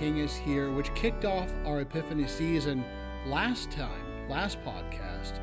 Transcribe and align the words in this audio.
King 0.00 0.16
is 0.16 0.34
here, 0.34 0.70
which 0.70 0.94
kicked 0.94 1.26
off 1.26 1.52
our 1.66 1.82
Epiphany 1.82 2.26
season 2.26 2.82
last 3.26 3.70
time, 3.70 4.30
last 4.30 4.56
podcast. 4.64 5.38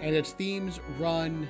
And 0.00 0.14
its 0.14 0.30
themes 0.30 0.78
run 0.96 1.48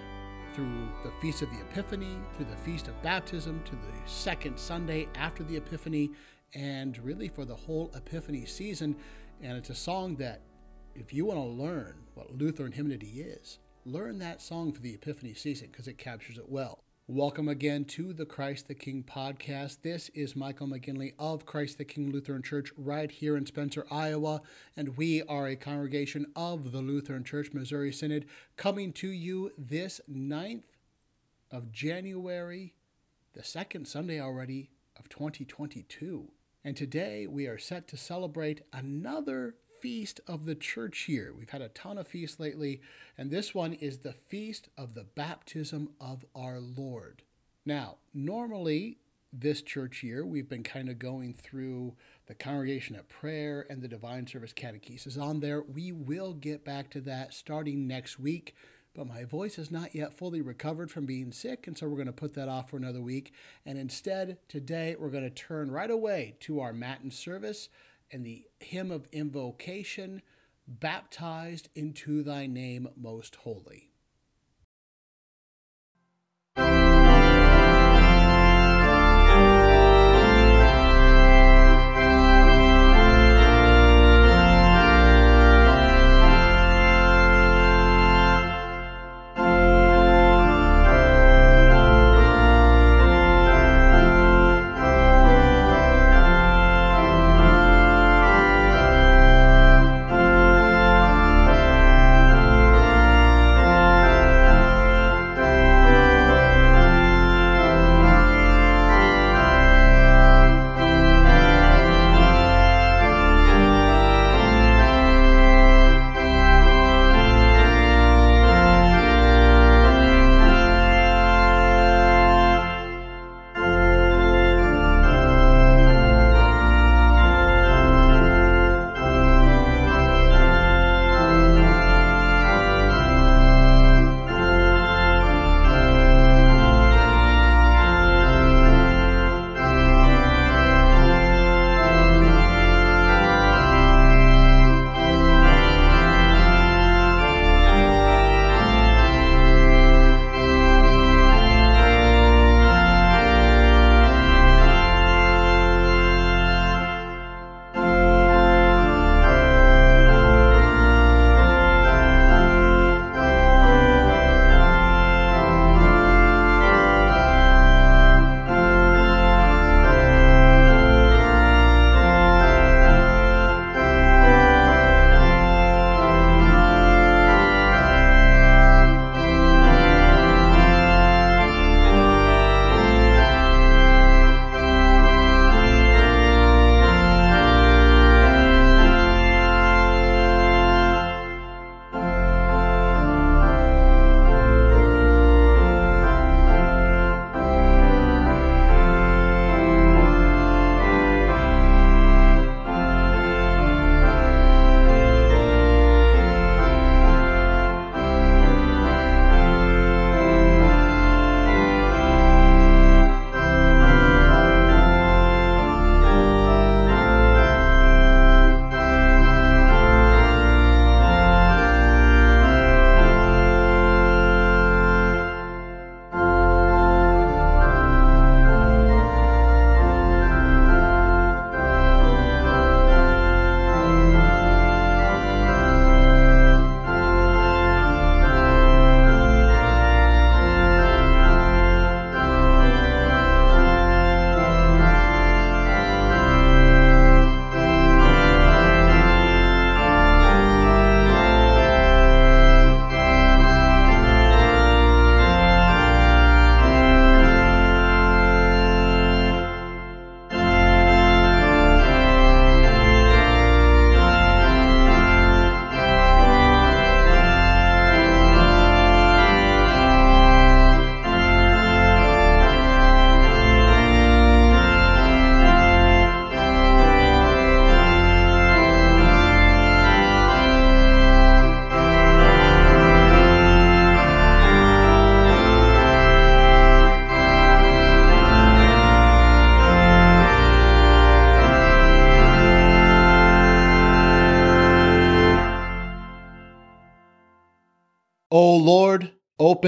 through 0.54 0.88
the 1.04 1.10
Feast 1.20 1.42
of 1.42 1.50
the 1.50 1.60
Epiphany, 1.60 2.16
through 2.34 2.46
the 2.46 2.56
Feast 2.56 2.88
of 2.88 3.02
Baptism, 3.02 3.62
to 3.66 3.72
the 3.72 3.92
second 4.06 4.58
Sunday 4.58 5.06
after 5.16 5.42
the 5.42 5.58
Epiphany, 5.58 6.12
and 6.54 6.96
really 7.04 7.28
for 7.28 7.44
the 7.44 7.54
whole 7.54 7.90
Epiphany 7.94 8.46
season. 8.46 8.96
And 9.42 9.58
it's 9.58 9.68
a 9.68 9.74
song 9.74 10.16
that, 10.16 10.40
if 10.94 11.12
you 11.12 11.26
want 11.26 11.40
to 11.40 11.44
learn 11.44 11.98
what 12.14 12.34
Lutheran 12.38 12.72
hymnody 12.72 13.20
is, 13.20 13.58
learn 13.84 14.18
that 14.20 14.40
song 14.40 14.72
for 14.72 14.80
the 14.80 14.94
Epiphany 14.94 15.34
season 15.34 15.68
because 15.70 15.86
it 15.86 15.98
captures 15.98 16.38
it 16.38 16.48
well. 16.48 16.84
Welcome 17.12 17.48
again 17.48 17.86
to 17.86 18.12
the 18.12 18.24
Christ 18.24 18.68
the 18.68 18.74
King 18.76 19.02
podcast. 19.02 19.78
This 19.82 20.10
is 20.10 20.36
Michael 20.36 20.68
McGinley 20.68 21.14
of 21.18 21.44
Christ 21.44 21.78
the 21.78 21.84
King 21.84 22.12
Lutheran 22.12 22.40
Church 22.40 22.72
right 22.76 23.10
here 23.10 23.36
in 23.36 23.46
Spencer, 23.46 23.84
Iowa, 23.90 24.42
and 24.76 24.96
we 24.96 25.24
are 25.24 25.48
a 25.48 25.56
congregation 25.56 26.26
of 26.36 26.70
the 26.70 26.78
Lutheran 26.78 27.24
Church 27.24 27.52
Missouri 27.52 27.92
Synod 27.92 28.26
coming 28.56 28.92
to 28.92 29.08
you 29.08 29.50
this 29.58 30.00
9th 30.08 30.62
of 31.50 31.72
January, 31.72 32.74
the 33.32 33.42
second 33.42 33.88
Sunday 33.88 34.20
already 34.20 34.70
of 34.96 35.08
2022. 35.08 36.28
And 36.64 36.76
today 36.76 37.26
we 37.26 37.48
are 37.48 37.58
set 37.58 37.88
to 37.88 37.96
celebrate 37.96 38.60
another 38.72 39.56
feast 39.80 40.20
of 40.26 40.44
the 40.44 40.54
church 40.54 41.08
year. 41.08 41.32
We've 41.36 41.50
had 41.50 41.62
a 41.62 41.68
ton 41.68 41.98
of 41.98 42.06
feasts 42.06 42.38
lately, 42.38 42.80
and 43.16 43.30
this 43.30 43.54
one 43.54 43.72
is 43.72 43.98
the 43.98 44.12
feast 44.12 44.68
of 44.76 44.94
the 44.94 45.04
baptism 45.04 45.90
of 46.00 46.24
our 46.34 46.60
Lord. 46.60 47.22
Now, 47.64 47.96
normally 48.12 48.98
this 49.32 49.62
church 49.62 50.02
year, 50.02 50.24
we've 50.26 50.48
been 50.48 50.62
kind 50.62 50.88
of 50.88 50.98
going 50.98 51.34
through 51.34 51.94
the 52.26 52.34
congregation 52.34 52.96
at 52.96 53.08
prayer 53.08 53.66
and 53.70 53.80
the 53.80 53.88
divine 53.88 54.26
service 54.26 54.52
catechesis 54.52 55.20
on 55.20 55.40
there. 55.40 55.62
We 55.62 55.92
will 55.92 56.32
get 56.32 56.64
back 56.64 56.90
to 56.90 57.00
that 57.02 57.32
starting 57.32 57.86
next 57.86 58.18
week, 58.18 58.54
but 58.94 59.06
my 59.06 59.24
voice 59.24 59.58
is 59.58 59.70
not 59.70 59.94
yet 59.94 60.14
fully 60.14 60.40
recovered 60.40 60.90
from 60.90 61.06
being 61.06 61.32
sick, 61.32 61.66
and 61.66 61.78
so 61.78 61.88
we're 61.88 61.96
going 61.96 62.06
to 62.06 62.12
put 62.12 62.34
that 62.34 62.48
off 62.48 62.70
for 62.70 62.76
another 62.76 63.00
week. 63.00 63.32
And 63.64 63.78
instead, 63.78 64.38
today, 64.48 64.96
we're 64.98 65.10
going 65.10 65.24
to 65.24 65.30
turn 65.30 65.70
right 65.70 65.90
away 65.90 66.34
to 66.40 66.60
our 66.60 66.72
Matin 66.72 67.10
service 67.10 67.68
and 68.10 68.24
the 68.24 68.44
hymn 68.58 68.90
of 68.90 69.06
invocation, 69.12 70.22
baptized 70.66 71.68
into 71.74 72.22
thy 72.22 72.46
name 72.46 72.88
most 72.96 73.36
holy. 73.36 73.89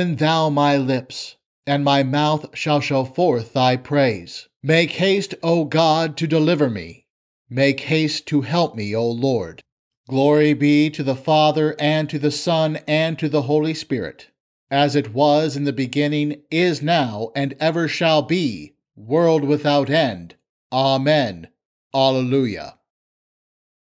Open 0.02 0.16
thou 0.16 0.50
my 0.50 0.76
lips, 0.76 1.36
and 1.64 1.84
my 1.84 2.02
mouth 2.02 2.58
shall 2.58 2.80
show 2.80 3.04
forth 3.04 3.52
thy 3.52 3.76
praise. 3.76 4.48
Make 4.60 4.90
haste, 4.92 5.32
O 5.44 5.64
God, 5.64 6.16
to 6.16 6.26
deliver 6.26 6.68
me. 6.68 7.06
Make 7.48 7.82
haste 7.82 8.26
to 8.26 8.40
help 8.40 8.74
me, 8.74 8.96
O 8.96 9.08
Lord. 9.08 9.62
Glory 10.08 10.54
be 10.54 10.90
to 10.90 11.04
the 11.04 11.14
Father, 11.14 11.76
and 11.78 12.10
to 12.10 12.18
the 12.18 12.32
Son, 12.32 12.80
and 12.88 13.16
to 13.20 13.28
the 13.28 13.42
Holy 13.42 13.74
Spirit, 13.74 14.30
as 14.72 14.96
it 14.96 15.14
was 15.14 15.56
in 15.56 15.62
the 15.62 15.72
beginning, 15.72 16.42
is 16.50 16.82
now, 16.82 17.30
and 17.36 17.54
ever 17.60 17.86
shall 17.86 18.22
be, 18.22 18.74
world 18.96 19.44
without 19.44 19.88
end. 19.88 20.34
Amen. 20.72 21.46
Alleluia. 21.94 22.74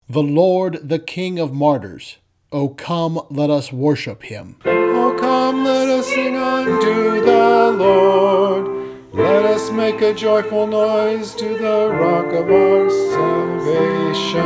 The 0.09 0.23
Lord, 0.23 0.79
the 0.81 0.99
King 0.99 1.37
of 1.37 1.53
martyrs, 1.53 2.17
O 2.51 2.69
come, 2.69 3.19
let 3.29 3.51
us 3.51 3.71
worship 3.71 4.23
him. 4.23 4.55
O 4.65 5.15
come, 5.19 5.65
let 5.65 5.89
us 5.89 5.96
sing 6.17 6.35
unto 6.35 7.21
the 7.21 7.75
Lord. 7.77 8.65
Let 9.13 9.45
us 9.45 9.69
make 9.69 10.01
a 10.01 10.15
joyful 10.15 10.65
noise 10.65 11.35
to 11.35 11.49
the 11.65 11.91
rock 12.03 12.33
of 12.33 12.49
our 12.49 12.89
salvation. 13.13 14.43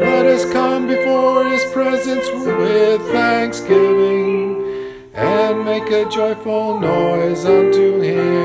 Let 0.00 0.24
us 0.24 0.50
come 0.50 0.86
before 0.86 1.44
his 1.44 1.62
presence 1.76 2.26
with 2.46 3.02
thanksgiving 3.12 4.64
and 5.12 5.62
make 5.66 5.90
a 5.90 6.08
joyful 6.08 6.80
noise 6.80 7.44
unto 7.44 8.00
him 8.00 8.37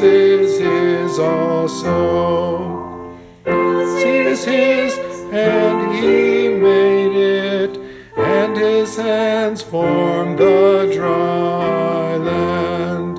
hills 0.00 0.02
is 0.02 0.58
his 0.58 1.18
also. 1.18 3.18
Sea 3.44 4.18
is 4.32 4.44
his, 4.44 4.98
and 5.32 5.94
he 5.94 6.48
made 6.48 7.16
it, 7.16 7.76
and 8.16 8.56
his 8.56 8.96
hands 8.96 9.62
formed 9.62 10.38
the 10.38 10.90
dry 10.94 12.16
land. 12.16 13.18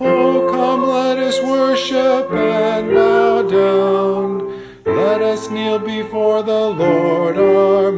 Oh, 0.00 0.48
come, 0.50 0.88
let 0.88 1.18
us 1.18 1.40
worship 1.42 2.30
and 2.32 2.90
bow 2.90 3.42
down. 3.42 4.62
Let 4.84 5.22
us 5.22 5.50
kneel 5.50 5.78
before 5.78 6.42
the 6.42 6.70
Lord 6.70 7.38
our 7.38 7.92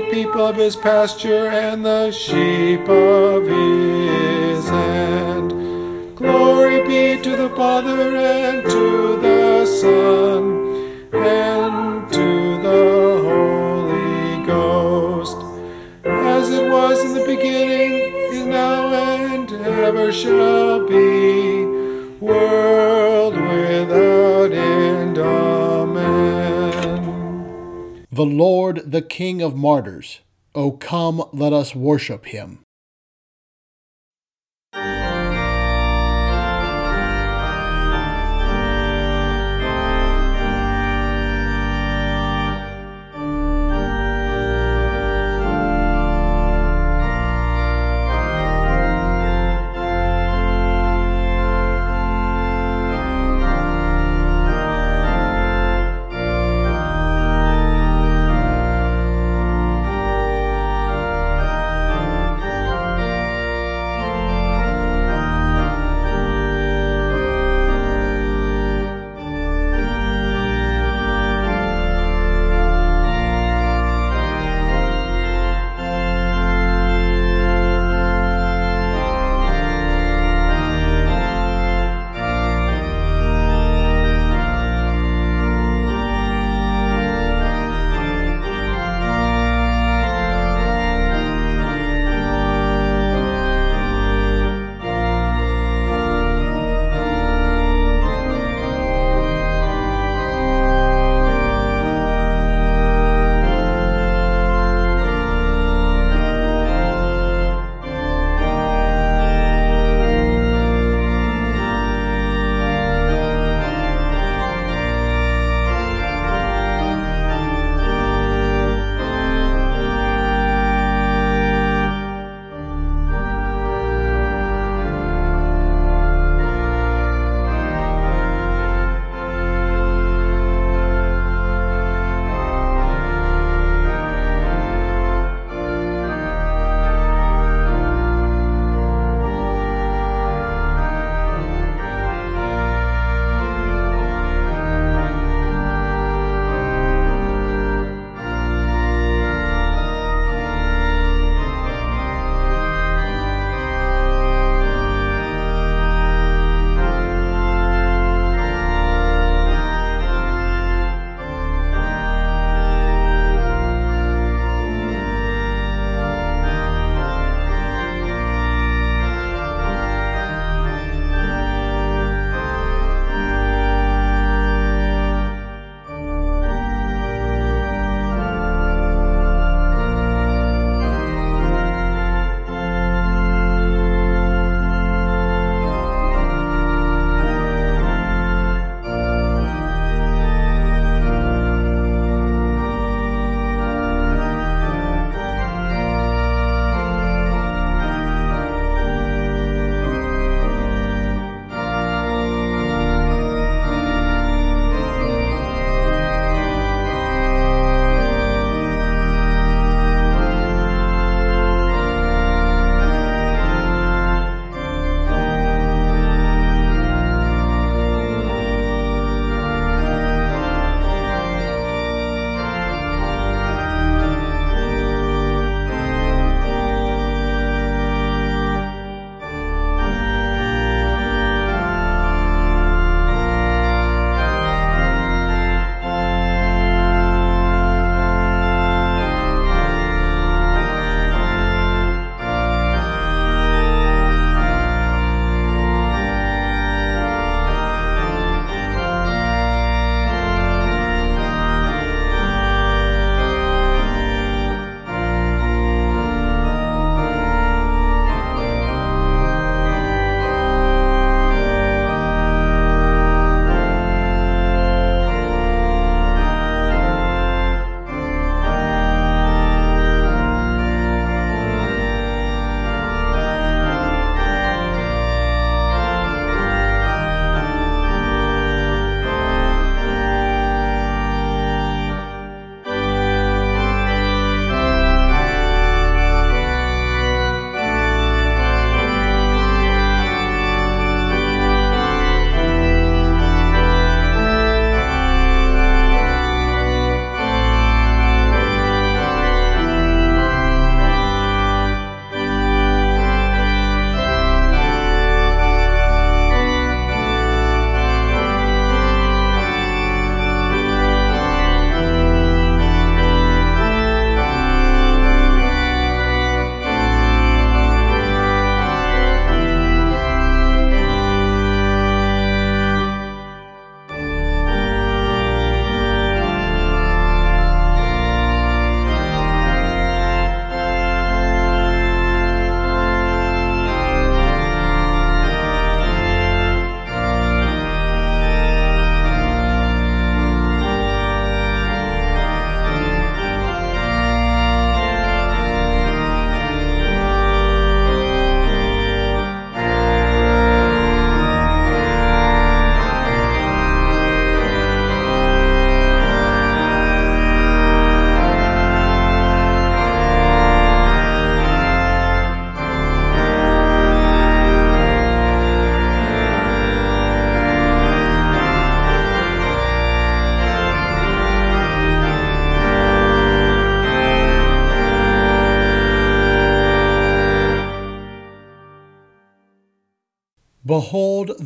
the 0.00 0.10
people 0.10 0.46
of 0.46 0.56
his 0.56 0.76
pasture 0.76 1.48
and 1.48 1.82
the 1.82 2.10
sheep 2.10 2.86
of 2.86 3.44
his 3.44 4.68
hand. 4.68 5.50
Glory 6.14 6.86
be 6.86 7.22
to 7.22 7.34
the 7.34 7.48
Father 7.56 8.14
and 8.14 8.62
to 8.68 9.16
the 9.22 9.64
Son 9.64 10.42
and 11.14 12.12
to 12.12 12.62
the 12.66 13.22
Holy 13.30 14.46
Ghost, 14.46 15.38
as 16.04 16.50
it 16.50 16.70
was 16.70 17.02
in 17.02 17.14
the 17.14 17.24
beginning, 17.24 17.92
is 18.34 18.44
now, 18.44 18.92
and 18.92 19.50
ever 19.50 20.12
shall 20.12 20.86
be, 20.86 21.64
world 22.20 22.95
The 28.16 28.24
Lord, 28.24 28.92
the 28.92 29.02
King 29.02 29.42
of 29.42 29.54
martyrs, 29.54 30.20
O 30.54 30.70
come, 30.70 31.22
let 31.34 31.52
us 31.52 31.74
worship 31.74 32.24
him. 32.24 32.60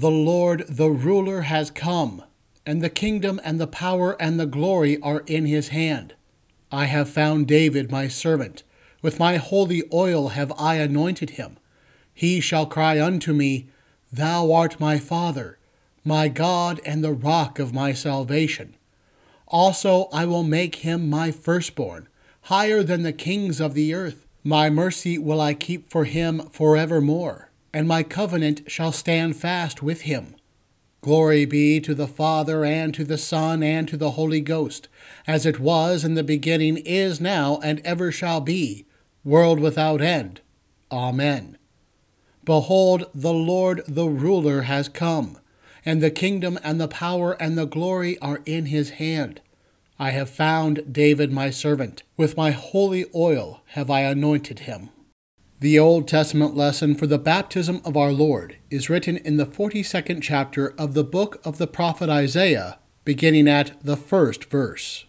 The 0.01 0.11
Lord, 0.11 0.65
the 0.67 0.89
ruler, 0.89 1.43
has 1.43 1.71
come, 1.71 2.25
and 2.65 2.81
the 2.81 2.89
kingdom 2.89 3.39
and 3.45 3.61
the 3.61 3.67
power 3.67 4.17
and 4.19 4.41
the 4.41 4.47
glory 4.47 4.99
are 5.03 5.21
in 5.27 5.45
his 5.45 5.69
hand. 5.69 6.15
I 6.73 6.87
have 6.87 7.11
found 7.11 7.47
David 7.47 7.91
my 7.91 8.09
servant. 8.09 8.63
With 9.03 9.19
my 9.19 9.37
holy 9.37 9.83
oil 9.93 10.29
have 10.29 10.55
I 10.59 10.77
anointed 10.77 11.31
him. 11.31 11.59
He 12.15 12.41
shall 12.41 12.65
cry 12.65 12.99
unto 12.99 13.35
me, 13.35 13.69
Thou 14.11 14.51
art 14.51 14.81
my 14.81 14.99
Father, 14.99 15.59
my 16.03 16.29
God, 16.29 16.81
and 16.87 17.05
the 17.05 17.13
rock 17.13 17.59
of 17.59 17.75
my 17.75 17.93
salvation. 17.93 18.77
Also 19.49 20.09
I 20.15 20.25
will 20.25 20.45
make 20.45 20.77
him 20.77 21.11
my 21.11 21.31
firstborn, 21.31 22.09
higher 22.45 22.83
than 22.83 23.03
the 23.03 23.13
kings 23.13 23.61
of 23.61 23.75
the 23.75 23.93
earth. 23.93 24.25
My 24.43 24.71
mercy 24.71 25.19
will 25.19 25.43
I 25.43 25.53
keep 25.53 25.91
for 25.91 26.07
him 26.07 26.49
forevermore 26.49 27.50
and 27.73 27.87
my 27.87 28.03
covenant 28.03 28.63
shall 28.67 28.93
stand 28.93 29.37
fast 29.37 29.83
with 29.83 30.03
him. 30.03 30.35
Glory 31.03 31.47
be 31.47 31.81
to 31.81 31.95
the 31.95 32.07
Father, 32.07 32.65
and 32.65 32.93
to 32.95 33.05
the 33.05 33.17
Son, 33.17 33.63
and 33.63 33.89
to 33.89 33.97
the 33.97 34.13
Holy 34.13 34.41
Ghost, 34.41 34.89
as 35.27 35.47
it 35.47 35.59
was 35.59 36.05
in 36.05 36.15
the 36.15 36.23
beginning, 36.23 36.77
is 36.79 37.21
now, 37.21 37.59
and 37.63 37.81
ever 37.85 38.13
shall 38.13 38.41
be, 38.41 38.85
world 39.25 39.61
without 39.61 40.03
end. 40.03 40.41
Amen. 40.93 41.57
Behold, 42.45 43.07
the 43.15 43.33
Lord 43.33 43.83
the 43.87 44.09
ruler 44.09 44.63
has 44.63 44.89
come, 44.89 45.39
and 45.85 46.03
the 46.03 46.11
kingdom 46.11 46.59
and 46.63 46.81
the 46.81 46.89
power 46.89 47.33
and 47.41 47.57
the 47.57 47.67
glory 47.67 48.19
are 48.19 48.41
in 48.45 48.67
his 48.67 48.91
hand. 48.91 49.41
I 49.99 50.11
have 50.11 50.31
found 50.31 50.93
David 50.93 51.31
my 51.31 51.51
servant. 51.51 52.03
With 52.17 52.37
my 52.37 52.51
holy 52.51 53.05
oil 53.15 53.63
have 53.69 53.91
I 53.91 54.01
anointed 54.01 54.61
him. 54.61 54.89
The 55.61 55.79
Old 55.79 56.09
Testament 56.09 56.57
lesson 56.57 56.95
for 56.95 57.07
the 57.07 57.19
baptism 57.19 57.83
of 57.85 57.95
our 57.95 58.13
Lord 58.13 58.57
is 58.71 58.89
written 58.89 59.19
in 59.19 59.37
the 59.37 59.45
42nd 59.45 60.23
chapter 60.23 60.73
of 60.79 60.95
the 60.95 61.05
book 61.05 61.39
of 61.45 61.59
the 61.59 61.67
prophet 61.67 62.09
Isaiah, 62.09 62.79
beginning 63.05 63.47
at 63.47 63.79
the 63.85 63.99
first 63.99 64.47
verse. 64.47 65.05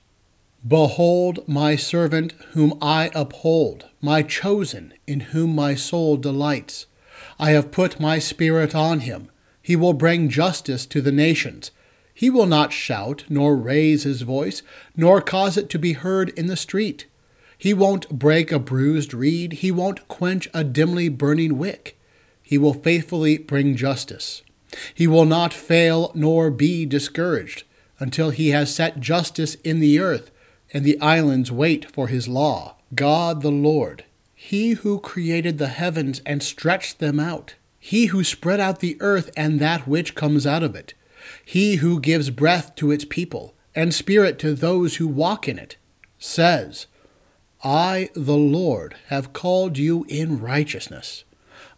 Behold, 0.68 1.48
my 1.48 1.78
servant 1.78 2.34
whom 2.52 2.78
I 2.82 3.12
uphold, 3.16 3.88
my 4.02 4.24
chosen, 4.24 4.94
in 5.08 5.22
whom 5.32 5.56
my 5.56 5.74
soul 5.74 6.18
delights. 6.18 6.86
I 7.40 7.52
have 7.52 7.72
put 7.72 8.02
my 8.02 8.20
spirit 8.20 8.76
on 8.76 9.00
him. 9.00 9.32
He 9.62 9.78
will 9.78 9.94
bring 9.94 10.28
justice 10.28 10.86
to 10.88 11.00
the 11.00 11.14
nations. 11.14 11.72
He 12.14 12.30
will 12.30 12.46
not 12.46 12.74
shout, 12.74 13.24
nor 13.30 13.56
raise 13.56 14.04
his 14.04 14.24
voice, 14.24 14.64
nor 14.98 15.22
cause 15.22 15.56
it 15.56 15.70
to 15.70 15.80
be 15.80 15.94
heard 15.94 16.28
in 16.32 16.48
the 16.48 16.58
street. 16.58 17.06
He 17.62 17.76
won't 17.76 18.10
break 18.10 18.52
a 18.52 18.58
bruised 18.58 19.14
reed. 19.14 19.54
He 19.54 19.70
won't 19.70 20.08
quench 20.08 20.50
a 20.52 20.64
dimly 20.64 21.10
burning 21.10 21.60
wick. 21.60 21.96
He 22.42 22.58
will 22.58 22.74
faithfully 22.74 23.38
bring 23.38 23.76
justice. 23.76 24.42
He 24.96 25.06
will 25.06 25.26
not 25.26 25.54
fail 25.54 26.12
nor 26.16 26.50
be 26.50 26.88
discouraged 26.88 27.62
until 28.00 28.32
he 28.32 28.50
has 28.50 28.74
set 28.74 29.00
justice 29.00 29.54
in 29.64 29.80
the 29.80 30.00
earth 30.00 30.32
and 30.74 30.84
the 30.84 31.00
islands 31.00 31.52
wait 31.52 31.92
for 31.92 32.08
his 32.08 32.28
law. 32.28 32.78
God 32.96 33.44
the 33.44 33.52
Lord, 33.52 34.06
he 34.34 34.72
who 34.72 35.00
created 35.00 35.60
the 35.60 35.68
heavens 35.68 36.20
and 36.26 36.42
stretched 36.42 36.98
them 36.98 37.20
out, 37.20 37.54
he 37.80 38.08
who 38.08 38.24
spread 38.24 38.60
out 38.60 38.80
the 38.80 38.98
earth 39.00 39.30
and 39.38 39.60
that 39.60 39.88
which 39.88 40.16
comes 40.16 40.48
out 40.48 40.64
of 40.64 40.76
it, 40.76 40.96
he 41.46 41.76
who 41.76 42.00
gives 42.00 42.32
breath 42.32 42.74
to 42.78 42.90
its 42.90 43.06
people 43.06 43.54
and 43.76 43.94
spirit 43.94 44.40
to 44.40 44.56
those 44.56 44.96
who 44.96 45.08
walk 45.08 45.48
in 45.48 45.60
it, 45.60 45.78
says, 46.18 46.88
I, 47.64 48.10
the 48.16 48.38
Lord, 48.38 48.96
have 49.08 49.34
called 49.34 49.78
you 49.78 50.06
in 50.08 50.40
righteousness. 50.40 51.24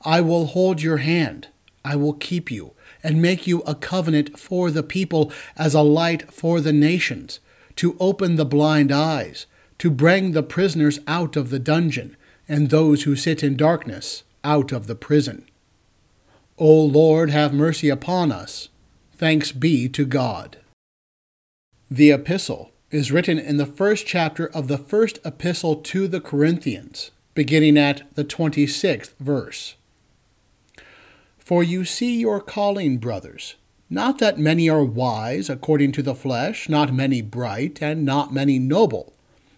I 0.02 0.22
will 0.22 0.48
hold 0.48 0.82
your 0.82 0.98
hand. 0.98 1.50
I 1.84 1.96
will 1.96 2.14
keep 2.14 2.50
you 2.50 2.74
and 3.04 3.22
make 3.22 3.46
you 3.46 3.62
a 3.62 3.76
covenant 3.76 4.40
for 4.40 4.72
the 4.72 4.84
people 4.84 5.32
as 5.58 5.74
a 5.74 5.82
light 5.82 6.32
for 6.32 6.62
the 6.62 6.72
nations, 6.72 7.42
to 7.76 7.98
open 8.00 8.36
the 8.36 8.46
blind 8.46 8.92
eyes, 8.92 9.46
to 9.80 9.90
bring 9.92 10.32
the 10.32 10.44
prisoners 10.44 11.00
out 11.08 11.36
of 11.36 11.50
the 11.50 11.60
dungeon, 11.60 12.16
and 12.48 12.70
those 12.70 13.04
who 13.04 13.16
sit 13.16 13.44
in 13.44 13.58
darkness 13.58 14.24
out 14.44 14.72
of 14.72 14.88
the 14.88 14.96
prison. 14.96 15.46
O 16.58 16.82
Lord, 16.82 17.30
have 17.30 17.54
mercy 17.54 17.90
upon 17.90 18.32
us. 18.32 18.70
Thanks 19.16 19.52
be 19.52 19.90
to 19.90 20.06
God. 20.06 20.58
The 21.90 22.12
Epistle 22.12 22.73
is 22.94 23.12
written 23.12 23.40
in 23.40 23.58
the 23.58 23.66
first 23.66 24.06
chapter 24.06 24.48
of 24.48 24.68
the 24.68 24.78
first 24.78 25.20
epistle 25.26 25.78
to 25.78 26.08
the 26.08 26.22
Corinthians, 26.22 27.10
beginning 27.34 27.78
at 27.78 28.04
the 28.14 28.24
26th 28.24 29.14
verse. 29.20 29.76
For 31.40 31.64
you 31.64 31.86
see 31.86 32.20
your 32.20 32.40
calling, 32.40 33.00
brothers, 33.00 33.56
not 33.90 34.20
that 34.20 34.38
many 34.38 34.70
are 34.70 34.84
wise 34.84 35.50
according 35.50 35.92
to 35.94 36.04
the 36.04 36.16
flesh, 36.16 36.70
not 36.70 36.94
many 36.94 37.22
bright, 37.22 37.82
and 37.82 38.06
not 38.06 38.32
many 38.32 38.60
noble. 38.60 39.14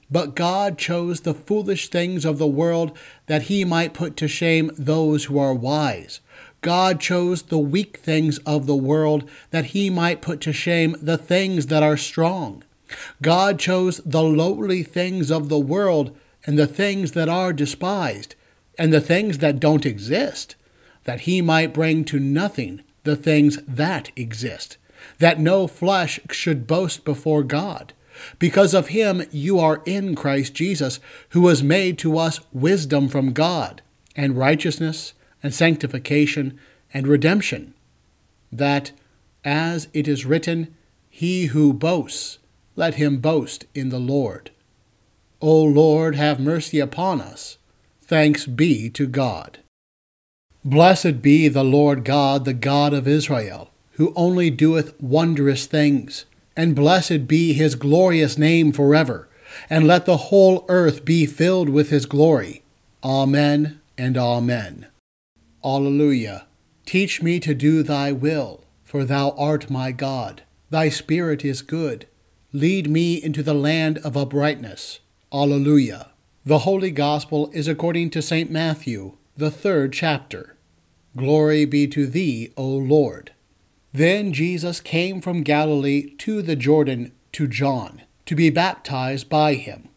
But 0.10 0.36
God 0.36 0.77
chose 0.77 1.22
the 1.22 1.34
foolish 1.34 1.89
things 1.89 2.25
of 2.25 2.38
the 2.38 2.48
world 2.48 2.98
that 3.25 3.44
he 3.44 3.65
might 3.65 3.94
put 3.94 4.15
to 4.18 4.27
shame 4.27 4.72
those 4.77 5.25
who 5.25 5.38
are 5.38 5.54
wise. 5.54 6.22
God 6.62 7.00
chose 7.00 7.44
the 7.44 7.60
weak 7.60 7.98
things 7.98 8.38
of 8.39 8.65
the 8.65 8.75
world 8.75 9.30
that 9.51 9.65
he 9.65 9.89
might 9.89 10.22
put 10.22 10.42
to 10.42 10.54
shame 10.54 10.96
the 11.01 11.18
things 11.18 11.68
that 11.68 11.84
are 11.84 11.98
strong. 11.98 12.63
God 13.22 13.60
chose 13.60 13.98
the 14.06 14.24
lowly 14.24 14.84
things 14.84 15.32
of 15.32 15.50
the 15.50 15.60
world 15.60 16.15
and 16.46 16.58
the 16.58 16.68
things 16.68 17.13
that 17.13 17.30
are 17.30 17.54
despised 17.54 18.36
and 18.77 18.94
the 18.94 19.01
things 19.01 19.39
that 19.39 19.60
don't 19.60 19.86
exist, 19.86 20.56
that 21.06 21.22
he 21.22 21.42
might 21.42 21.74
bring 21.74 22.04
to 22.06 22.20
nothing 22.20 22.84
the 23.04 23.15
things 23.15 23.58
that 23.68 24.12
exist, 24.15 24.77
that 25.20 25.39
no 25.39 25.68
flesh 25.68 26.20
should 26.32 26.68
boast 26.68 27.06
before 27.06 27.44
God. 27.44 27.94
Because 28.39 28.74
of 28.74 28.88
him 28.88 29.24
you 29.32 29.60
are 29.60 29.82
in 29.86 30.15
Christ 30.15 30.54
Jesus, 30.54 31.00
who 31.30 31.42
was 31.42 31.63
made 31.63 31.98
to 32.00 32.18
us 32.18 32.39
wisdom 32.54 33.08
from 33.10 33.34
God, 33.34 33.82
and 34.15 34.38
righteousness, 34.38 35.13
and 35.44 35.54
sanctification, 35.54 36.58
and 36.94 37.08
redemption. 37.08 37.74
That, 38.51 38.92
as 39.44 39.89
it 39.94 40.08
is 40.08 40.25
written, 40.25 40.74
he 41.10 41.48
who 41.48 41.74
boasts, 41.74 42.39
let 42.75 42.96
him 42.96 43.17
boast 43.17 43.65
in 43.74 43.89
the 43.89 44.00
Lord. 44.00 44.51
O 45.41 45.62
Lord, 45.63 46.15
have 46.15 46.39
mercy 46.39 46.79
upon 46.79 47.22
us. 47.22 47.58
Thanks 48.01 48.46
be 48.46 48.89
to 48.91 49.08
God. 49.08 49.60
Blessed 50.63 51.21
be 51.21 51.47
the 51.47 51.63
Lord 51.63 52.04
God, 52.04 52.45
the 52.45 52.54
God 52.54 52.93
of 52.93 53.08
Israel, 53.08 53.69
who 53.93 54.13
only 54.15 54.49
doeth 54.49 54.99
wondrous 55.02 55.67
things, 55.67 56.26
and 56.56 56.76
blessed 56.76 57.28
be 57.28 57.54
his 57.54 57.76
glorious 57.76 58.38
name 58.38 58.71
forever, 58.71 59.30
and 59.69 59.86
let 59.86 60.06
the 60.06 60.17
whole 60.17 60.65
earth 60.67 61.06
be 61.06 61.26
filled 61.26 61.69
with 61.69 61.89
his 61.89 62.06
glory. 62.06 62.63
Amen 63.04 63.80
and 63.97 64.17
Amen. 64.17 64.88
Alleluia. 65.63 66.45
Teach 66.86 67.21
me 67.21 67.39
to 67.39 67.54
do 67.54 67.84
thy 67.84 68.12
will, 68.12 68.63
for 68.84 69.06
thou 69.06 69.32
art 69.32 69.69
my 69.69 69.91
God. 69.91 70.43
Thy 70.69 70.89
spirit 70.89 71.45
is 71.45 71.62
good. 71.62 72.08
Lead 72.56 72.89
me 72.89 73.22
into 73.22 73.44
the 73.44 73.54
land 73.54 73.98
of 73.98 74.15
uprightness. 74.15 75.02
Alleluia. 75.30 76.12
The 76.46 76.60
Holy 76.60 76.89
Gospel 76.89 77.52
is 77.52 77.68
according 77.68 78.12
to 78.12 78.22
St. 78.22 78.50
Matthew, 78.50 79.18
the 79.36 79.52
third 79.52 79.91
chapter. 79.91 80.56
Glory 81.18 81.65
be 81.65 81.86
to 81.88 82.08
thee, 82.08 82.54
O 82.56 82.65
Lord. 82.65 83.34
Then 83.91 84.32
Jesus 84.32 84.80
came 84.80 85.20
from 85.20 85.44
Galilee 85.44 86.12
to 86.20 86.41
the 86.41 86.56
Jordan 86.56 87.12
to 87.34 87.46
John, 87.46 88.04
to 88.26 88.36
be 88.36 88.50
baptized 88.50 89.28
by 89.28 89.56
him. 89.56 89.89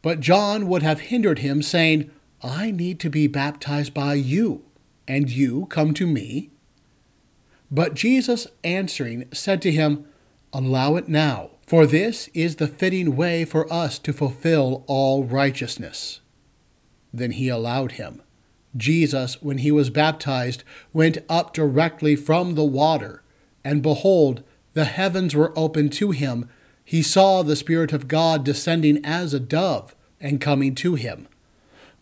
But 0.00 0.20
John 0.20 0.68
would 0.68 0.84
have 0.84 1.00
hindered 1.00 1.40
him, 1.40 1.62
saying, 1.62 2.12
I 2.40 2.70
need 2.70 3.00
to 3.00 3.10
be 3.10 3.26
baptized 3.26 3.92
by 3.92 4.14
you, 4.14 4.62
and 5.08 5.28
you 5.28 5.66
come 5.66 5.94
to 5.94 6.06
me? 6.06 6.50
But 7.72 7.94
Jesus 7.94 8.46
answering 8.62 9.24
said 9.32 9.60
to 9.62 9.72
him, 9.72 10.06
Allow 10.52 10.94
it 10.94 11.08
now 11.08 11.57
for 11.68 11.84
this 11.84 12.30
is 12.32 12.56
the 12.56 12.66
fitting 12.66 13.14
way 13.14 13.44
for 13.44 13.70
us 13.70 13.98
to 13.98 14.10
fulfill 14.10 14.84
all 14.86 15.24
righteousness. 15.24 16.20
Then 17.12 17.32
he 17.32 17.50
allowed 17.50 17.92
him. 17.92 18.22
Jesus, 18.74 19.42
when 19.42 19.58
he 19.58 19.70
was 19.70 19.90
baptized, 19.90 20.64
went 20.94 21.18
up 21.28 21.52
directly 21.52 22.16
from 22.16 22.54
the 22.54 22.64
water, 22.64 23.22
and 23.62 23.82
behold, 23.82 24.42
the 24.72 24.86
heavens 24.86 25.34
were 25.34 25.52
opened 25.58 25.92
to 25.92 26.10
him. 26.12 26.48
He 26.86 27.02
saw 27.02 27.42
the 27.42 27.56
Spirit 27.56 27.92
of 27.92 28.08
God 28.08 28.46
descending 28.46 29.04
as 29.04 29.34
a 29.34 29.40
dove 29.40 29.94
and 30.22 30.40
coming 30.40 30.74
to 30.76 30.94
him. 30.94 31.28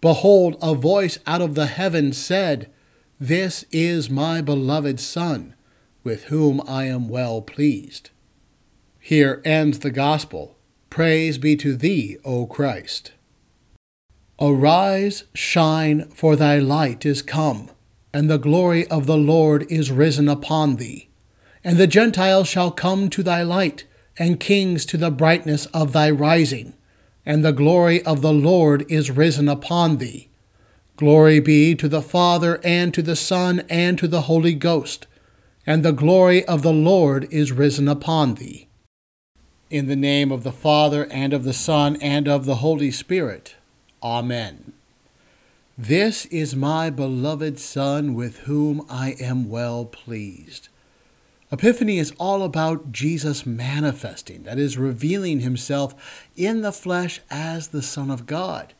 Behold, 0.00 0.57
a 0.62 0.76
voice 0.76 1.18
out 1.26 1.42
of 1.42 1.57
the 1.57 1.66
heavens 1.66 2.16
said, 2.16 2.70
This 3.18 3.64
is 3.72 4.09
my 4.09 4.40
beloved 4.40 5.00
Son, 5.00 5.57
with 6.05 6.26
whom 6.26 6.62
I 6.68 6.85
am 6.85 7.09
well 7.09 7.42
pleased. 7.42 8.11
Here 9.07 9.40
ends 9.45 9.79
the 9.79 9.92
Gospel. 9.92 10.57
Praise 10.90 11.38
be 11.38 11.55
to 11.59 11.77
thee, 11.77 12.16
O 12.25 12.45
Christ. 12.45 13.12
Arise, 14.40 15.23
shine, 15.33 16.09
for 16.09 16.35
thy 16.35 16.59
light 16.59 17.07
is 17.07 17.23
come, 17.23 17.71
and 18.12 18.29
the 18.29 18.37
glory 18.37 18.85
of 18.88 19.07
the 19.07 19.16
Lord 19.16 19.64
is 19.71 19.92
risen 19.92 20.29
upon 20.29 20.75
thee. 20.75 21.09
And 21.62 21.77
the 21.79 21.87
Gentiles 21.87 22.49
shall 22.49 22.73
come 22.73 23.09
to 23.11 23.23
thy 23.23 23.45
light, 23.45 23.85
and 24.19 24.40
kings 24.40 24.85
to 24.87 24.97
the 24.97 25.12
brightness 25.12 25.66
of 25.66 25.92
thy 25.92 26.11
rising. 26.11 26.75
And 27.25 27.45
the 27.45 27.53
glory 27.53 28.03
of 28.03 28.23
the 28.23 28.33
Lord 28.33 28.85
is 28.90 29.12
risen 29.12 29.49
upon 29.49 29.99
thee. 29.99 30.31
Glory 30.97 31.38
be 31.38 31.77
to 31.77 31.88
the 31.88 32.03
Father, 32.03 32.59
and 32.64 32.92
to 32.92 33.03
the 33.03 33.14
Son, 33.14 33.62
and 33.71 33.97
to 34.01 34.09
the 34.09 34.23
Holy 34.23 34.55
Ghost. 34.55 35.07
And 35.64 35.85
the 35.85 35.92
glory 35.92 36.45
of 36.47 36.62
the 36.62 36.73
Lord 36.73 37.29
is 37.31 37.53
risen 37.53 37.87
upon 37.87 38.35
thee. 38.35 38.65
In 39.68 39.88
the 39.88 39.96
name 39.96 40.31
of 40.31 40.44
the 40.44 40.52
Father, 40.52 41.09
and 41.11 41.33
of 41.33 41.42
the 41.42 41.52
Son, 41.52 41.96
and 41.96 42.29
of 42.29 42.44
the 42.44 42.57
Holy 42.57 42.92
Spirit. 42.92 43.57
Amen. 44.00 44.72
This 45.76 46.24
is 46.26 46.55
my 46.55 46.88
beloved 46.88 47.59
Son, 47.59 48.14
with 48.14 48.38
whom 48.40 48.87
I 48.88 49.16
am 49.18 49.50
well 49.50 49.85
pleased. 49.85 50.68
Epiphany 51.50 51.98
is 51.98 52.12
all 52.16 52.44
about 52.44 52.92
Jesus 52.92 53.44
manifesting, 53.44 54.44
that 54.44 54.57
is, 54.57 54.79
revealing 54.79 55.40
himself 55.40 56.29
in 56.37 56.62
the 56.62 56.70
flesh 56.70 57.20
as 57.29 57.68
the 57.68 57.83
Son 57.83 58.09
of 58.09 58.24
God. 58.24 58.72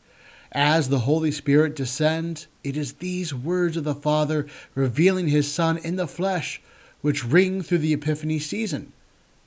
As 0.53 0.87
the 0.87 0.99
Holy 0.99 1.31
Spirit 1.31 1.75
descends, 1.75 2.47
it 2.63 2.77
is 2.77 2.93
these 2.93 3.33
words 3.33 3.75
of 3.75 3.83
the 3.83 3.93
Father 3.93 4.47
revealing 4.73 5.27
his 5.27 5.51
Son 5.51 5.77
in 5.79 5.97
the 5.97 6.07
flesh 6.07 6.61
which 7.01 7.25
ring 7.25 7.61
through 7.61 7.79
the 7.79 7.93
Epiphany 7.93 8.39
season, 8.39 8.93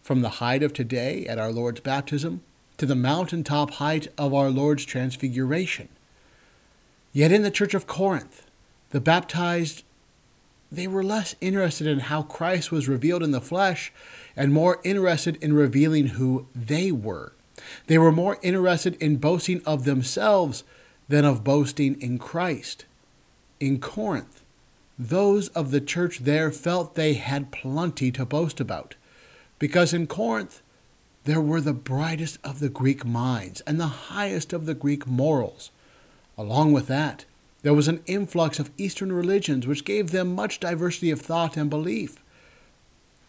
from 0.03 0.23
the 0.23 0.37
height 0.41 0.63
of 0.63 0.73
today 0.73 1.27
at 1.27 1.39
our 1.39 1.53
Lord's 1.53 1.81
baptism 1.81 2.43
to 2.79 2.87
the 2.87 2.95
mountaintop 2.95 3.73
height 3.73 4.09
of 4.17 4.33
our 4.33 4.51
Lord's 4.51 4.85
transfiguration. 4.85 5.89
Yet 7.13 7.33
in 7.33 7.43
the 7.43 7.51
church 7.51 7.75
of 7.75 7.87
Corinth, 7.87 8.47
the 8.91 9.01
baptized 9.01 9.85
they 10.73 10.87
were 10.87 11.03
less 11.03 11.35
interested 11.41 11.87
in 11.87 11.99
how 12.01 12.23
Christ 12.23 12.71
was 12.71 12.89
revealed 12.89 13.23
in 13.23 13.33
the 13.33 13.41
flesh 13.41 13.93
and 14.37 14.53
more 14.53 14.81
interested 14.85 15.37
in 15.43 15.53
revealing 15.53 16.09
who 16.09 16.47
they 16.55 16.93
were. 16.93 17.33
They 17.87 17.99
were 17.99 18.13
more 18.13 18.39
interested 18.43 18.95
in 19.03 19.17
boasting 19.17 19.63
of 19.67 19.85
themselves 19.85 20.63
than 21.09 21.25
of 21.25 21.43
boasting 21.43 22.01
in 22.01 22.19
Christ. 22.19 22.85
In 23.59 23.81
Corinth, 23.81 24.43
those 24.99 25.49
of 25.49 25.71
the 25.71 25.81
church 25.81 26.21
there 26.21 26.53
felt 26.53 26.95
they 26.95 27.15
had 27.15 27.51
plenty 27.51 28.13
to 28.13 28.25
boast 28.25 28.61
about, 28.61 28.95
because 29.61 29.95
in 29.95 30.09
Corinth 30.09 30.61
there 31.25 31.41
were 31.41 31.61
the 31.61 31.75
brightest 31.75 32.39
of 32.43 32.59
the 32.59 32.71
Greek 32.71 33.05
minds 33.05 33.61
and 33.61 33.79
the 33.79 33.87
highest 33.87 34.53
of 34.53 34.67
the 34.67 34.75
Greek 34.75 35.07
morals. 35.07 35.71
Along 36.37 36.73
with 36.73 36.89
that, 36.89 37.27
there 37.63 37.75
was 37.75 37.87
an 37.87 38.03
influx 38.07 38.59
of 38.59 38.71
Eastern 38.79 39.13
religions 39.13 39.67
which 39.67 39.85
gave 39.85 40.11
them 40.11 40.35
much 40.35 40.59
diversity 40.59 41.11
of 41.11 41.21
thought 41.21 41.57
and 41.57 41.69
belief. 41.69 42.25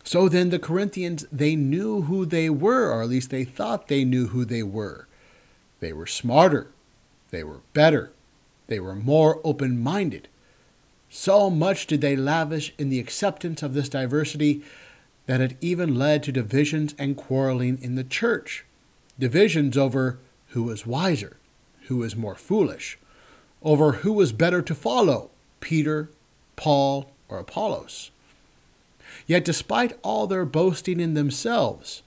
So 0.04 0.30
then, 0.30 0.50
the 0.50 0.58
Corinthians, 0.58 1.26
they 1.32 1.56
knew 1.56 2.04
who 2.04 2.26
they 2.26 2.50
were, 2.50 2.90
or 2.90 3.04
at 3.04 3.10
least 3.10 3.30
they 3.30 3.44
thought 3.44 3.88
they 3.88 4.04
knew 4.04 4.28
who 4.28 4.46
they 4.46 4.64
were. 4.64 5.06
They 5.80 5.94
were 5.94 6.08
smarter, 6.08 6.72
they 7.30 7.44
were 7.44 7.60
better, 7.74 8.12
they 8.68 8.80
were 8.80 8.96
more 8.96 9.42
open 9.44 9.80
minded. 9.80 10.28
So 11.10 11.50
much 11.50 11.88
did 11.88 12.00
they 12.00 12.16
lavish 12.16 12.74
in 12.78 12.90
the 12.90 13.00
acceptance 13.00 13.62
of 13.62 13.74
this 13.74 13.90
diversity 13.90 14.64
that 15.26 15.42
it 15.42 15.58
even 15.62 15.96
led 15.96 16.24
to 16.24 16.32
divisions 16.32 16.96
and 16.98 17.16
quarreling 17.16 17.80
in 17.82 17.96
the 17.96 18.04
church. 18.04 18.66
Divisions 19.20 19.78
over 19.78 20.20
who 20.50 20.64
was 20.64 20.86
wiser, 20.86 21.38
who 21.88 21.98
was 21.98 22.16
more 22.16 22.36
foolish, 22.36 22.98
over 23.64 23.94
who 23.94 24.14
was 24.14 24.32
better 24.32 24.62
to 24.62 24.76
follow 24.76 25.30
Peter, 25.60 26.10
Paul, 26.56 27.12
or 27.30 27.38
Apollos. 27.38 28.12
Yet, 29.28 29.46
despite 29.46 29.98
all 30.02 30.28
their 30.28 30.46
boasting 30.46 31.00
in 31.00 31.14
themselves, 31.14 32.02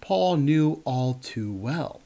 Paul 0.00 0.36
knew 0.36 0.82
all 0.84 1.14
too 1.14 1.52
well. 1.52 2.00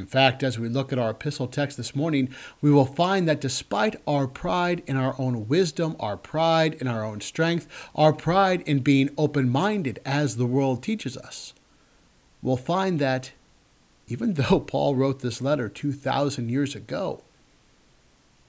In 0.00 0.06
fact, 0.06 0.42
as 0.42 0.58
we 0.58 0.70
look 0.70 0.94
at 0.94 0.98
our 0.98 1.10
epistle 1.10 1.46
text 1.46 1.76
this 1.76 1.94
morning, 1.94 2.30
we 2.62 2.70
will 2.70 2.86
find 2.86 3.28
that 3.28 3.38
despite 3.38 3.96
our 4.06 4.26
pride 4.26 4.82
in 4.86 4.96
our 4.96 5.14
own 5.18 5.46
wisdom, 5.46 5.94
our 6.00 6.16
pride 6.16 6.72
in 6.80 6.88
our 6.88 7.04
own 7.04 7.20
strength, 7.20 7.68
our 7.94 8.14
pride 8.14 8.62
in 8.62 8.78
being 8.78 9.10
open 9.18 9.50
minded 9.50 10.00
as 10.06 10.36
the 10.36 10.46
world 10.46 10.82
teaches 10.82 11.18
us, 11.18 11.52
we'll 12.40 12.56
find 12.56 12.98
that 12.98 13.32
even 14.08 14.32
though 14.34 14.58
Paul 14.58 14.94
wrote 14.96 15.20
this 15.20 15.42
letter 15.42 15.68
2,000 15.68 16.48
years 16.48 16.74
ago, 16.74 17.22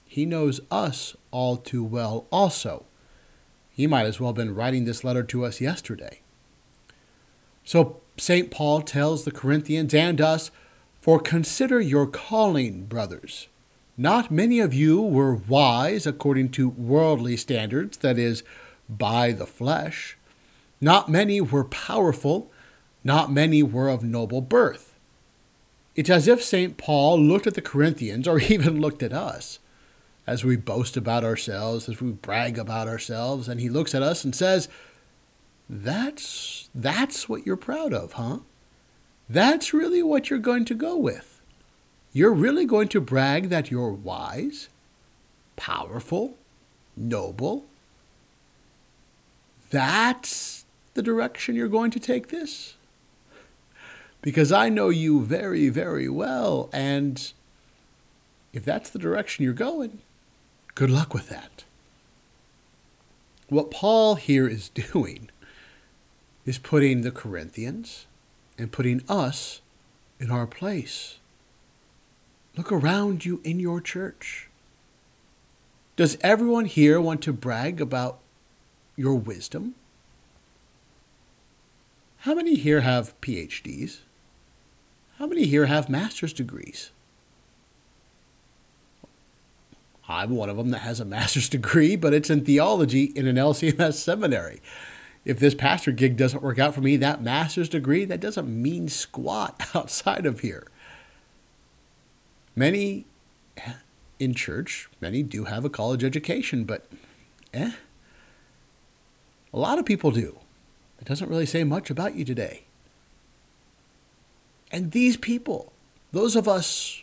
he 0.06 0.24
knows 0.24 0.58
us 0.70 1.14
all 1.32 1.58
too 1.58 1.84
well 1.84 2.24
also. 2.32 2.86
He 3.70 3.86
might 3.86 4.06
as 4.06 4.18
well 4.18 4.30
have 4.30 4.36
been 4.36 4.54
writing 4.54 4.86
this 4.86 5.04
letter 5.04 5.22
to 5.24 5.44
us 5.44 5.60
yesterday. 5.60 6.20
So 7.62 8.00
St. 8.16 8.50
Paul 8.50 8.80
tells 8.80 9.24
the 9.24 9.30
Corinthians 9.30 9.92
and 9.92 10.18
us, 10.18 10.50
For 11.02 11.18
consider 11.18 11.80
your 11.80 12.06
calling, 12.06 12.84
brothers. 12.84 13.48
Not 13.98 14.30
many 14.30 14.60
of 14.60 14.72
you 14.72 15.02
were 15.02 15.34
wise 15.34 16.06
according 16.06 16.50
to 16.50 16.68
worldly 16.68 17.36
standards, 17.36 17.96
that 17.98 18.20
is, 18.20 18.44
by 18.88 19.32
the 19.32 19.44
flesh. 19.44 20.16
Not 20.80 21.08
many 21.08 21.40
were 21.40 21.64
powerful. 21.64 22.52
Not 23.02 23.32
many 23.32 23.64
were 23.64 23.88
of 23.88 24.04
noble 24.04 24.40
birth. 24.40 24.94
It's 25.96 26.08
as 26.08 26.28
if 26.28 26.40
St. 26.40 26.76
Paul 26.76 27.20
looked 27.20 27.48
at 27.48 27.54
the 27.54 27.60
Corinthians, 27.60 28.28
or 28.28 28.38
even 28.40 28.80
looked 28.80 29.02
at 29.02 29.12
us, 29.12 29.58
as 30.24 30.44
we 30.44 30.54
boast 30.54 30.96
about 30.96 31.24
ourselves, 31.24 31.88
as 31.88 32.00
we 32.00 32.12
brag 32.12 32.58
about 32.58 32.86
ourselves, 32.86 33.48
and 33.48 33.60
he 33.60 33.68
looks 33.68 33.92
at 33.92 34.04
us 34.04 34.22
and 34.22 34.36
says, 34.36 34.68
That's, 35.68 36.70
that's 36.72 37.28
what 37.28 37.44
you're 37.44 37.56
proud 37.56 37.92
of, 37.92 38.12
huh? 38.12 38.38
That's 39.28 39.72
really 39.72 40.02
what 40.02 40.30
you're 40.30 40.38
going 40.38 40.64
to 40.66 40.74
go 40.74 40.96
with. 40.96 41.40
You're 42.12 42.32
really 42.32 42.66
going 42.66 42.88
to 42.88 43.00
brag 43.00 43.48
that 43.48 43.70
you're 43.70 43.92
wise, 43.92 44.68
powerful, 45.56 46.36
noble. 46.96 47.64
That's 49.70 50.66
the 50.94 51.02
direction 51.02 51.54
you're 51.54 51.68
going 51.68 51.90
to 51.92 52.00
take 52.00 52.28
this? 52.28 52.74
because 54.22 54.52
I 54.52 54.68
know 54.68 54.88
you 54.88 55.20
very, 55.20 55.68
very 55.68 56.08
well. 56.08 56.70
And 56.72 57.32
if 58.52 58.64
that's 58.64 58.88
the 58.88 58.98
direction 58.98 59.44
you're 59.44 59.52
going, 59.52 59.98
good 60.74 60.90
luck 60.90 61.12
with 61.12 61.28
that. 61.28 61.64
What 63.48 63.70
Paul 63.70 64.14
here 64.14 64.48
is 64.48 64.68
doing 64.92 65.28
is 66.46 66.58
putting 66.58 67.02
the 67.02 67.10
Corinthians 67.10 68.06
and 68.62 68.72
putting 68.72 69.02
us 69.08 69.60
in 70.20 70.30
our 70.30 70.46
place. 70.46 71.18
Look 72.56 72.70
around 72.70 73.24
you 73.24 73.40
in 73.44 73.58
your 73.58 73.80
church. 73.80 74.48
Does 75.96 76.16
everyone 76.20 76.66
here 76.66 77.00
want 77.00 77.22
to 77.22 77.32
brag 77.32 77.80
about 77.80 78.18
your 78.96 79.14
wisdom? 79.14 79.74
How 82.20 82.34
many 82.34 82.54
here 82.54 82.82
have 82.82 83.20
PhDs? 83.20 83.98
How 85.18 85.26
many 85.26 85.46
here 85.46 85.66
have 85.66 85.88
master's 85.88 86.32
degrees? 86.32 86.90
I'm 90.08 90.30
one 90.30 90.48
of 90.48 90.56
them 90.56 90.70
that 90.70 90.80
has 90.80 91.00
a 91.00 91.04
master's 91.04 91.48
degree, 91.58 91.96
but 91.96 92.14
it's 92.14 92.30
in 92.30 92.44
theology 92.44 93.04
in 93.16 93.26
an 93.26 93.36
LCMS 93.36 93.94
seminary. 93.94 94.60
If 95.24 95.38
this 95.38 95.54
pastor 95.54 95.92
gig 95.92 96.16
doesn't 96.16 96.42
work 96.42 96.58
out 96.58 96.74
for 96.74 96.80
me, 96.80 96.96
that 96.96 97.22
master's 97.22 97.68
degree, 97.68 98.04
that 98.04 98.20
doesn't 98.20 98.48
mean 98.48 98.88
squat 98.88 99.68
outside 99.74 100.26
of 100.26 100.40
here. 100.40 100.66
Many 102.56 103.06
in 104.18 104.34
church, 104.34 104.88
many 105.00 105.22
do 105.22 105.44
have 105.44 105.64
a 105.64 105.70
college 105.70 106.04
education, 106.04 106.64
but 106.64 106.86
eh. 107.54 107.72
A 109.52 109.58
lot 109.58 109.78
of 109.78 109.84
people 109.84 110.10
do. 110.10 110.38
It 111.00 111.06
doesn't 111.06 111.28
really 111.28 111.46
say 111.46 111.64
much 111.64 111.90
about 111.90 112.14
you 112.14 112.24
today. 112.24 112.62
And 114.70 114.92
these 114.92 115.16
people, 115.16 115.72
those 116.12 116.34
of 116.34 116.48
us 116.48 117.02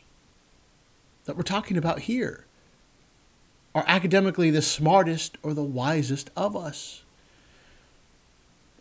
that 1.25 1.37
we're 1.37 1.43
talking 1.43 1.77
about 1.77 2.01
here, 2.01 2.45
are 3.75 3.83
academically 3.87 4.49
the 4.49 4.63
smartest 4.63 5.37
or 5.43 5.53
the 5.53 5.63
wisest 5.63 6.31
of 6.35 6.55
us. 6.55 7.03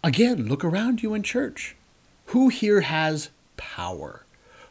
Again, 0.03 0.47
look 0.47 0.65
around 0.65 1.03
you 1.03 1.15
in 1.15 1.23
church. 1.23 1.77
Who 2.27 2.49
here 2.49 2.83
has 2.83 3.31
power? 3.57 4.25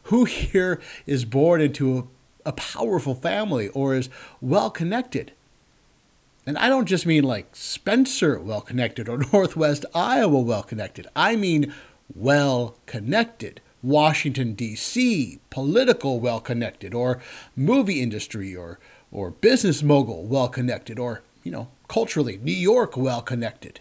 Who 0.04 0.24
here 0.24 0.80
is 1.06 1.24
born 1.24 1.60
into 1.60 1.98
a, 1.98 2.50
a 2.50 2.52
powerful 2.52 3.14
family 3.14 3.68
or 3.68 3.94
is 3.94 4.08
well 4.40 4.70
connected? 4.70 5.32
And 6.46 6.56
I 6.56 6.70
don't 6.70 6.86
just 6.86 7.04
mean 7.04 7.24
like 7.24 7.54
Spencer 7.54 8.40
well 8.40 8.62
connected 8.62 9.08
or 9.08 9.18
Northwest 9.32 9.84
Iowa 9.94 10.40
well 10.40 10.62
connected. 10.62 11.06
I 11.14 11.36
mean 11.36 11.74
well 12.14 12.76
connected. 12.86 13.60
Washington, 13.82 14.54
D.C., 14.54 15.38
political 15.50 16.18
well 16.18 16.40
connected, 16.40 16.94
or 16.94 17.20
movie 17.54 18.00
industry, 18.02 18.56
or 18.56 18.80
or 19.12 19.30
business 19.30 19.82
mogul 19.82 20.24
well 20.24 20.48
connected, 20.48 20.98
or, 20.98 21.22
you 21.44 21.52
know, 21.52 21.68
culturally, 21.86 22.38
New 22.42 22.50
York 22.50 22.96
well 22.96 23.22
connected. 23.22 23.80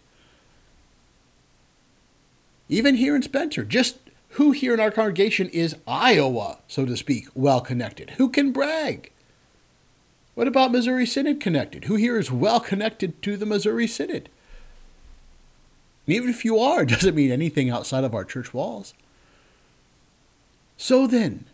Even 2.70 2.96
here 2.96 3.16
in 3.16 3.22
Spencer, 3.22 3.64
just 3.64 3.98
who 4.32 4.52
here 4.52 4.74
in 4.74 4.80
our 4.80 4.92
congregation 4.92 5.50
is 5.50 5.76
Iowa, 5.88 6.60
so 6.68 6.86
to 6.86 6.98
speak, 6.98 7.28
well 7.34 7.62
connected? 7.62 8.12
Who 8.12 8.30
can 8.30 8.52
brag? 8.52 9.12
What 10.36 10.48
about 10.48 10.72
Missouri 10.72 11.06
Synod 11.06 11.40
connected? 11.40 11.86
Who 11.86 11.96
here 11.96 12.20
is 12.20 12.32
well 12.32 12.60
connected 12.60 13.22
to 13.24 13.38
the 13.38 13.46
Missouri 13.46 13.88
Synod? 13.88 14.30
And 16.06 16.16
even 16.16 16.30
if 16.30 16.46
you 16.46 16.60
are, 16.60 16.82
it 16.84 16.90
doesn't 16.90 17.16
mean 17.16 17.32
anything 17.32 17.70
outside 17.70 18.04
of 18.04 18.14
our 18.14 18.26
church 18.26 18.54
walls. 18.54 18.94
So 20.78 21.08
then, 21.08 21.46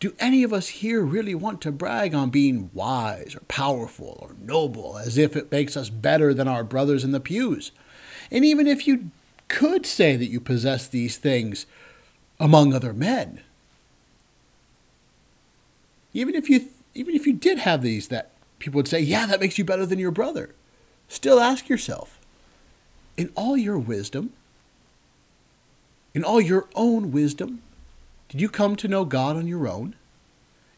do 0.00 0.14
any 0.18 0.42
of 0.42 0.52
us 0.52 0.68
here 0.68 1.02
really 1.02 1.34
want 1.34 1.60
to 1.60 1.72
brag 1.72 2.14
on 2.14 2.30
being 2.30 2.70
wise 2.74 3.36
or 3.36 3.40
powerful 3.46 4.18
or 4.20 4.34
noble 4.40 4.98
as 4.98 5.16
if 5.16 5.36
it 5.36 5.52
makes 5.52 5.76
us 5.76 5.88
better 5.88 6.34
than 6.34 6.48
our 6.48 6.64
brothers 6.64 7.04
in 7.04 7.12
the 7.12 7.20
pews? 7.20 7.70
And 8.30 8.44
even 8.44 8.66
if 8.66 8.88
you 8.88 9.10
could 9.48 9.86
say 9.86 10.16
that 10.16 10.30
you 10.30 10.40
possess 10.40 10.86
these 10.86 11.16
things 11.16 11.66
among 12.40 12.72
other 12.72 12.92
men, 12.92 13.40
even 16.12 16.34
if 16.34 16.48
you 16.48 16.68
even 16.94 17.14
if 17.14 17.26
you 17.26 17.32
did 17.32 17.58
have 17.58 17.82
these 17.82 18.08
that 18.08 18.30
people 18.58 18.78
would 18.78 18.88
say, 18.88 19.00
"Yeah, 19.00 19.26
that 19.26 19.40
makes 19.40 19.58
you 19.58 19.64
better 19.64 19.86
than 19.86 19.98
your 19.98 20.10
brother." 20.10 20.54
Still 21.08 21.40
ask 21.40 21.68
yourself, 21.68 22.18
in 23.16 23.30
all 23.34 23.56
your 23.56 23.78
wisdom, 23.78 24.32
in 26.14 26.24
all 26.24 26.40
your 26.40 26.68
own 26.74 27.12
wisdom, 27.12 27.62
did 28.28 28.40
you 28.40 28.48
come 28.48 28.74
to 28.76 28.88
know 28.88 29.04
God 29.04 29.36
on 29.36 29.46
your 29.46 29.68
own? 29.68 29.94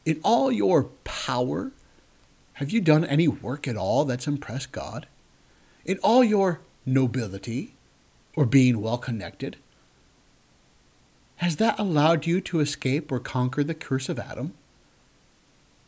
In 0.04 0.20
all 0.22 0.50
your 0.50 0.84
power, 1.04 1.72
have 2.54 2.70
you 2.70 2.80
done 2.80 3.04
any 3.04 3.28
work 3.28 3.68
at 3.68 3.76
all 3.76 4.04
that's 4.04 4.26
impressed 4.26 4.72
God? 4.72 5.06
In 5.84 5.98
all 5.98 6.24
your 6.24 6.60
nobility 6.84 7.75
or 8.36 8.44
being 8.44 8.80
well 8.80 8.98
connected, 8.98 9.56
has 11.36 11.56
that 11.56 11.78
allowed 11.78 12.26
you 12.26 12.40
to 12.42 12.60
escape 12.60 13.10
or 13.10 13.18
conquer 13.18 13.64
the 13.64 13.74
curse 13.74 14.08
of 14.08 14.18
Adam? 14.18 14.54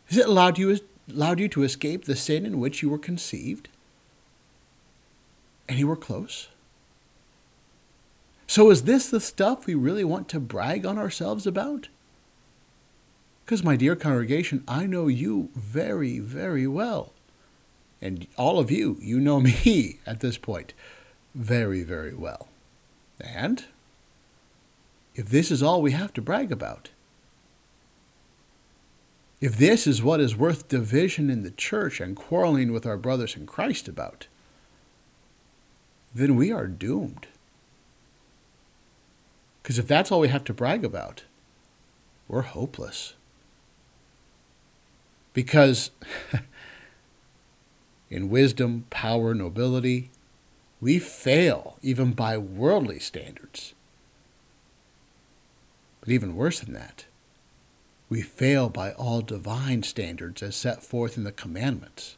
Has 0.07 0.19
it 0.19 0.27
allowed 0.27 0.59
you, 0.59 0.79
allowed 1.11 1.41
you 1.41 1.49
to 1.49 1.63
escape 1.63 2.05
the 2.05 2.17
sin 2.17 2.45
in 2.45 2.59
which 2.59 2.83
you 2.83 2.89
were 2.89 2.99
conceived? 2.99 3.69
Were 5.83 5.97
close? 5.97 6.49
So, 8.47 8.71
is 8.71 8.85
this 8.85 9.11
the 9.11 9.21
stuff 9.21 9.67
we 9.67 9.75
really 9.75 10.05
want 10.05 10.29
to 10.31 10.41
brag 10.41 10.87
on 10.87 10.99
ourselves 10.99 11.47
about? 11.47 11.89
Because, 13.45 13.63
my 13.63 13.77
dear 13.77 13.95
congregation, 13.95 14.65
I 14.67 14.87
know 14.87 15.09
you 15.09 15.51
very, 15.55 16.19
very 16.19 16.67
well. 16.67 17.13
And 18.01 18.27
all 18.37 18.59
of 18.59 18.71
you, 18.71 18.97
you 19.01 19.21
know 19.21 19.41
me 19.41 19.99
at 20.07 20.21
this 20.21 20.39
point 20.39 20.73
very, 21.35 21.83
very 21.83 22.15
well. 22.15 22.49
And 23.21 23.65
if 25.15 25.29
this 25.29 25.51
is 25.51 25.63
all 25.63 25.83
we 25.83 25.93
have 25.93 26.13
to 26.15 26.23
brag 26.23 26.53
about, 26.53 26.91
if 29.41 29.57
this 29.57 29.87
is 29.87 30.03
what 30.03 30.21
is 30.21 30.37
worth 30.37 30.69
division 30.69 31.31
in 31.31 31.43
the 31.43 31.51
church 31.51 32.01
and 32.01 32.17
quarreling 32.17 32.73
with 32.73 32.87
our 32.87 32.97
brothers 32.97 33.37
in 33.37 33.47
Christ 33.47 33.87
about, 33.87 34.27
then 36.15 36.35
we 36.35 36.51
are 36.51 36.67
doomed. 36.67 37.27
Because 39.63 39.79
if 39.79 39.87
that's 39.87 40.11
all 40.11 40.21
we 40.21 40.29
have 40.29 40.45
to 40.45 40.55
brag 40.55 40.85
about, 40.85 41.23
we're 42.27 42.43
hopeless. 42.43 43.15
Because 45.35 45.91
in 48.11 48.31
wisdom, 48.31 48.87
power, 48.91 49.35
nobility, 49.35 50.11
we 50.81 50.99
fail 50.99 51.77
even 51.83 52.13
by 52.13 52.39
worldly 52.39 52.99
standards. 52.99 53.75
But 56.01 56.11
even 56.11 56.37
worse 56.37 56.61
than 56.61 56.75
that, 56.75 57.07
we 58.09 58.23
fail 58.23 58.69
by 58.69 58.93
all 58.93 59.21
divine 59.21 59.83
standards 59.83 60.43
as 60.43 60.57
set 60.57 60.83
forth 60.83 61.17
in 61.17 61.25
the 61.25 61.33
commandments. 61.33 62.17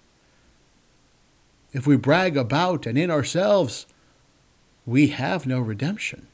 If 1.72 1.86
we 1.86 1.96
brag 1.96 2.36
about 2.36 2.86
and 2.86 2.98
in 2.98 3.10
ourselves, 3.10 3.86
we 4.86 5.08
have 5.08 5.46
no 5.46 5.60
redemption. 5.60 6.26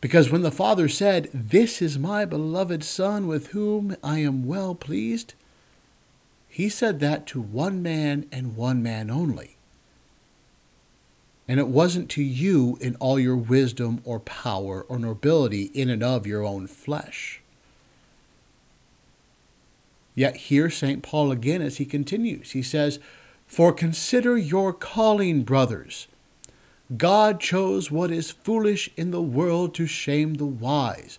Because 0.00 0.30
when 0.30 0.42
the 0.42 0.50
Father 0.50 0.88
said, 0.88 1.28
This 1.32 1.82
is 1.82 1.98
my 1.98 2.24
beloved 2.24 2.84
Son 2.84 3.26
with 3.26 3.48
whom 3.48 3.96
I 4.02 4.18
am 4.18 4.46
well 4.46 4.74
pleased, 4.74 5.34
he 6.48 6.68
said 6.68 7.00
that 7.00 7.26
to 7.28 7.40
one 7.40 7.82
man 7.82 8.26
and 8.30 8.56
one 8.56 8.82
man 8.82 9.10
only. 9.10 9.55
And 11.48 11.60
it 11.60 11.68
wasn't 11.68 12.10
to 12.10 12.22
you 12.22 12.76
in 12.80 12.96
all 12.96 13.18
your 13.18 13.36
wisdom 13.36 14.00
or 14.04 14.18
power 14.18 14.82
or 14.88 14.98
nobility 14.98 15.70
in 15.74 15.88
and 15.88 16.02
of 16.02 16.26
your 16.26 16.42
own 16.42 16.66
flesh. 16.66 17.40
Yet 20.14 20.36
here 20.36 20.70
St. 20.70 21.02
Paul 21.02 21.30
again 21.30 21.62
as 21.62 21.76
he 21.76 21.84
continues, 21.84 22.52
he 22.52 22.62
says, 22.62 22.98
For 23.46 23.72
consider 23.72 24.36
your 24.36 24.72
calling, 24.72 25.42
brothers. 25.42 26.08
God 26.96 27.40
chose 27.40 27.90
what 27.90 28.10
is 28.10 28.30
foolish 28.30 28.90
in 28.96 29.10
the 29.10 29.22
world 29.22 29.74
to 29.74 29.86
shame 29.86 30.34
the 30.34 30.46
wise. 30.46 31.18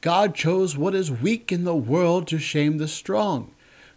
God 0.00 0.34
chose 0.34 0.76
what 0.76 0.94
is 0.94 1.10
weak 1.10 1.52
in 1.52 1.64
the 1.64 1.76
world 1.76 2.26
to 2.28 2.38
shame 2.38 2.78
the 2.78 2.88
strong. 2.88 3.52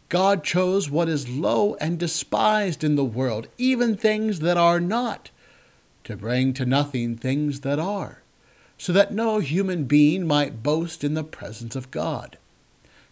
God 0.10 0.44
chose 0.44 0.90
what 0.90 1.10
is 1.10 1.28
low 1.28 1.76
and 1.76 1.98
despised 1.98 2.84
in 2.84 2.96
the 2.96 3.04
world, 3.04 3.48
even 3.58 3.98
things 3.98 4.40
that 4.42 4.58
are 4.58 4.80
not, 4.80 5.32
to 6.06 6.16
bring 6.16 6.54
to 6.54 6.66
nothing 6.66 7.16
things 7.16 7.60
that 7.62 7.78
are, 7.78 8.22
so 8.78 8.92
that 8.94 9.14
no 9.14 9.40
human 9.40 9.84
being 9.84 10.26
might 10.26 10.64
boast 10.64 11.04
in 11.04 11.14
the 11.14 11.24
presence 11.24 11.76
of 11.76 11.92
God. 11.92 12.38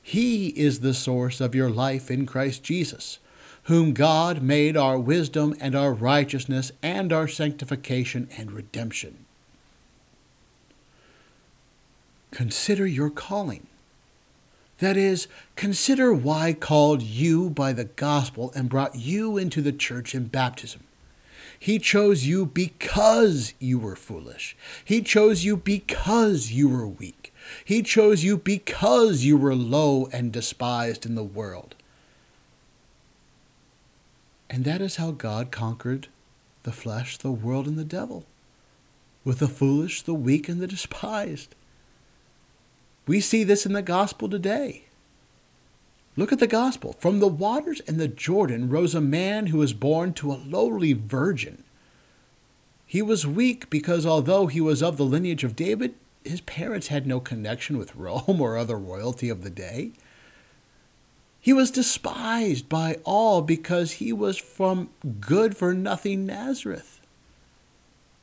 He 0.02 0.50
is 0.50 0.80
the 0.80 0.94
source 0.94 1.40
of 1.40 1.54
your 1.54 1.70
life 1.70 2.10
in 2.10 2.26
Christ 2.26 2.64
Jesus 2.64 3.20
whom 3.64 3.94
God 3.94 4.42
made 4.42 4.76
our 4.76 5.00
wisdom 5.00 5.56
and 5.60 5.74
our 5.76 5.94
righteousness 5.94 6.72
and 6.82 7.14
our 7.14 7.28
sanctification 7.28 8.28
and 8.38 8.52
redemption. 8.52 9.26
Consider 12.32 12.86
your 12.86 13.10
calling. 13.10 13.68
That 14.80 14.98
is, 14.98 15.28
consider 15.56 16.14
why 16.14 16.52
called 16.54 17.02
you 17.02 17.50
by 17.50 17.72
the 17.74 17.86
gospel 17.86 18.52
and 18.54 18.70
brought 18.70 18.96
you 18.96 19.38
into 19.38 19.62
the 19.62 19.72
church 19.72 20.14
in 20.14 20.26
baptism. 20.26 20.82
He 21.64 21.80
chose 21.80 22.26
you 22.26 22.46
because 22.46 23.54
you 23.58 23.80
were 23.80 23.96
foolish. 23.96 24.54
He 24.84 25.02
chose 25.02 25.46
you 25.46 25.56
because 25.56 26.52
you 26.52 26.68
were 26.68 26.86
weak. 26.86 27.34
He 27.64 27.82
chose 27.82 28.22
you 28.22 28.38
because 28.38 29.24
you 29.24 29.38
were 29.38 29.56
low 29.56 30.10
and 30.12 30.34
despised 30.34 31.06
in 31.06 31.16
the 31.16 31.24
world. 31.24 31.76
And 34.50 34.66
that 34.66 34.82
is 34.82 34.98
how 34.98 35.12
God 35.12 35.52
conquered 35.52 36.10
the 36.64 36.74
flesh, 36.74 37.18
the 37.18 37.32
world, 37.32 37.66
and 37.66 37.78
the 37.78 37.86
devil 37.86 38.26
with 39.24 39.40
the 39.40 39.48
foolish, 39.48 40.02
the 40.02 40.14
weak, 40.14 40.50
and 40.50 40.60
the 40.60 40.68
despised. 40.68 41.56
We 43.08 43.22
see 43.22 43.46
this 43.46 43.66
in 43.66 43.72
the 43.72 43.82
gospel 43.82 44.28
today. 44.28 44.84
Look 46.16 46.32
at 46.32 46.40
the 46.40 46.48
gospel. 46.48 46.94
From 47.00 47.20
the 47.20 47.28
waters 47.28 47.82
and 47.88 48.00
the 48.00 48.08
Jordan 48.08 48.70
rose 48.70 48.94
a 48.94 49.02
man 49.02 49.48
who 49.48 49.58
was 49.58 49.74
born 49.74 50.14
to 50.14 50.32
a 50.32 50.42
lowly 50.46 50.94
virgin. 50.94 51.64
He 52.86 53.02
was 53.02 53.26
weak 53.26 53.70
because 53.70 54.06
although 54.06 54.46
he 54.46 54.62
was 54.62 54.84
of 54.84 54.98
the 54.98 55.06
lineage 55.06 55.44
of 55.44 55.56
David, 55.56 55.96
his 56.24 56.42
parents 56.42 56.88
had 56.88 57.08
no 57.08 57.20
connection 57.20 57.78
with 57.78 57.96
Rome 57.96 58.40
or 58.40 58.58
other 58.58 58.78
royalty 58.78 59.30
of 59.30 59.44
the 59.44 59.50
day. 59.50 59.94
He 61.42 61.52
was 61.52 61.72
despised 61.72 62.70
by 62.70 63.00
all 63.04 63.42
because 63.42 63.94
he 63.94 64.14
was 64.14 64.38
from 64.38 64.90
good 65.20 65.58
for 65.58 65.74
nothing 65.74 66.26
Nazareth. 66.26 67.02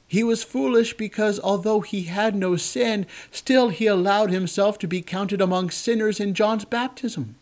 He 0.06 0.22
was 0.24 0.42
foolish 0.42 0.96
because 0.96 1.38
although 1.38 1.80
he 1.80 2.04
had 2.04 2.34
no 2.34 2.56
sin, 2.56 3.06
still 3.30 3.68
he 3.68 3.86
allowed 3.86 4.30
himself 4.30 4.78
to 4.78 4.88
be 4.88 5.02
counted 5.02 5.40
among 5.40 5.70
sinners 5.70 6.18
in 6.18 6.32
John's 6.32 6.64
baptism. 6.64 7.36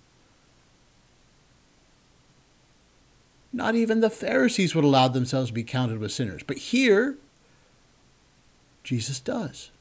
Not 3.59 3.75
even 3.75 3.99
the 3.99 4.09
Pharisees 4.09 4.77
would 4.77 4.85
allow 4.85 5.09
themselves 5.09 5.51
to 5.51 5.55
be 5.55 5.64
counted 5.64 5.99
with 5.99 6.12
sinners. 6.12 6.44
But 6.47 6.59
here, 6.59 7.16
Jesus 8.85 9.18
does. 9.18 9.73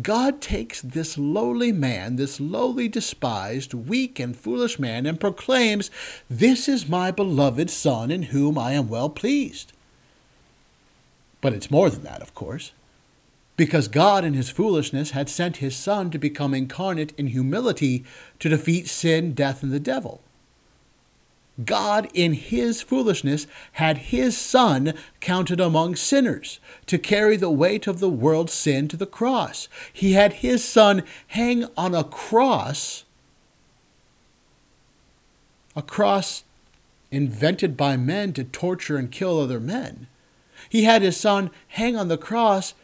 God 0.00 0.40
takes 0.40 0.80
this 0.80 1.18
lowly 1.18 1.72
man, 1.72 2.14
this 2.14 2.38
lowly, 2.38 2.86
despised, 2.86 3.74
weak, 3.74 4.20
and 4.20 4.36
foolish 4.36 4.78
man, 4.78 5.06
and 5.06 5.18
proclaims, 5.18 5.90
This 6.30 6.68
is 6.68 6.88
my 6.88 7.10
beloved 7.10 7.68
Son 7.68 8.12
in 8.12 8.22
whom 8.22 8.56
I 8.56 8.74
am 8.74 8.88
well 8.88 9.10
pleased. 9.10 9.72
But 11.40 11.52
it's 11.52 11.68
more 11.68 11.90
than 11.90 12.04
that, 12.04 12.22
of 12.22 12.32
course. 12.36 12.70
Because 13.56 13.88
God, 13.88 14.24
in 14.24 14.34
his 14.34 14.50
foolishness, 14.50 15.10
had 15.10 15.28
sent 15.28 15.56
his 15.56 15.74
Son 15.74 16.12
to 16.12 16.18
become 16.18 16.54
incarnate 16.54 17.12
in 17.18 17.26
humility 17.26 18.04
to 18.38 18.48
defeat 18.48 18.86
sin, 18.86 19.34
death, 19.34 19.64
and 19.64 19.72
the 19.72 19.80
devil. 19.80 20.22
God, 21.64 22.08
in 22.14 22.32
his 22.32 22.82
foolishness, 22.82 23.46
had 23.72 23.98
his 23.98 24.36
Son 24.36 24.94
counted 25.20 25.60
among 25.60 25.96
sinners 25.96 26.60
to 26.86 26.98
carry 26.98 27.36
the 27.36 27.50
weight 27.50 27.86
of 27.86 28.00
the 28.00 28.08
world's 28.08 28.52
sin 28.52 28.88
to 28.88 28.96
the 28.96 29.06
cross. 29.06 29.68
He 29.92 30.12
had 30.12 30.34
his 30.34 30.64
Son 30.64 31.02
hang 31.28 31.66
on 31.76 31.94
a 31.94 32.04
cross, 32.04 33.04
a 35.74 35.82
cross 35.82 36.44
invented 37.10 37.76
by 37.76 37.96
men 37.96 38.32
to 38.34 38.44
torture 38.44 38.96
and 38.96 39.10
kill 39.10 39.40
other 39.40 39.60
men. 39.60 40.06
He 40.68 40.84
had 40.84 41.02
his 41.02 41.16
Son 41.16 41.50
hang 41.68 41.96
on 41.96 42.08
the 42.08 42.18
cross 42.18 42.74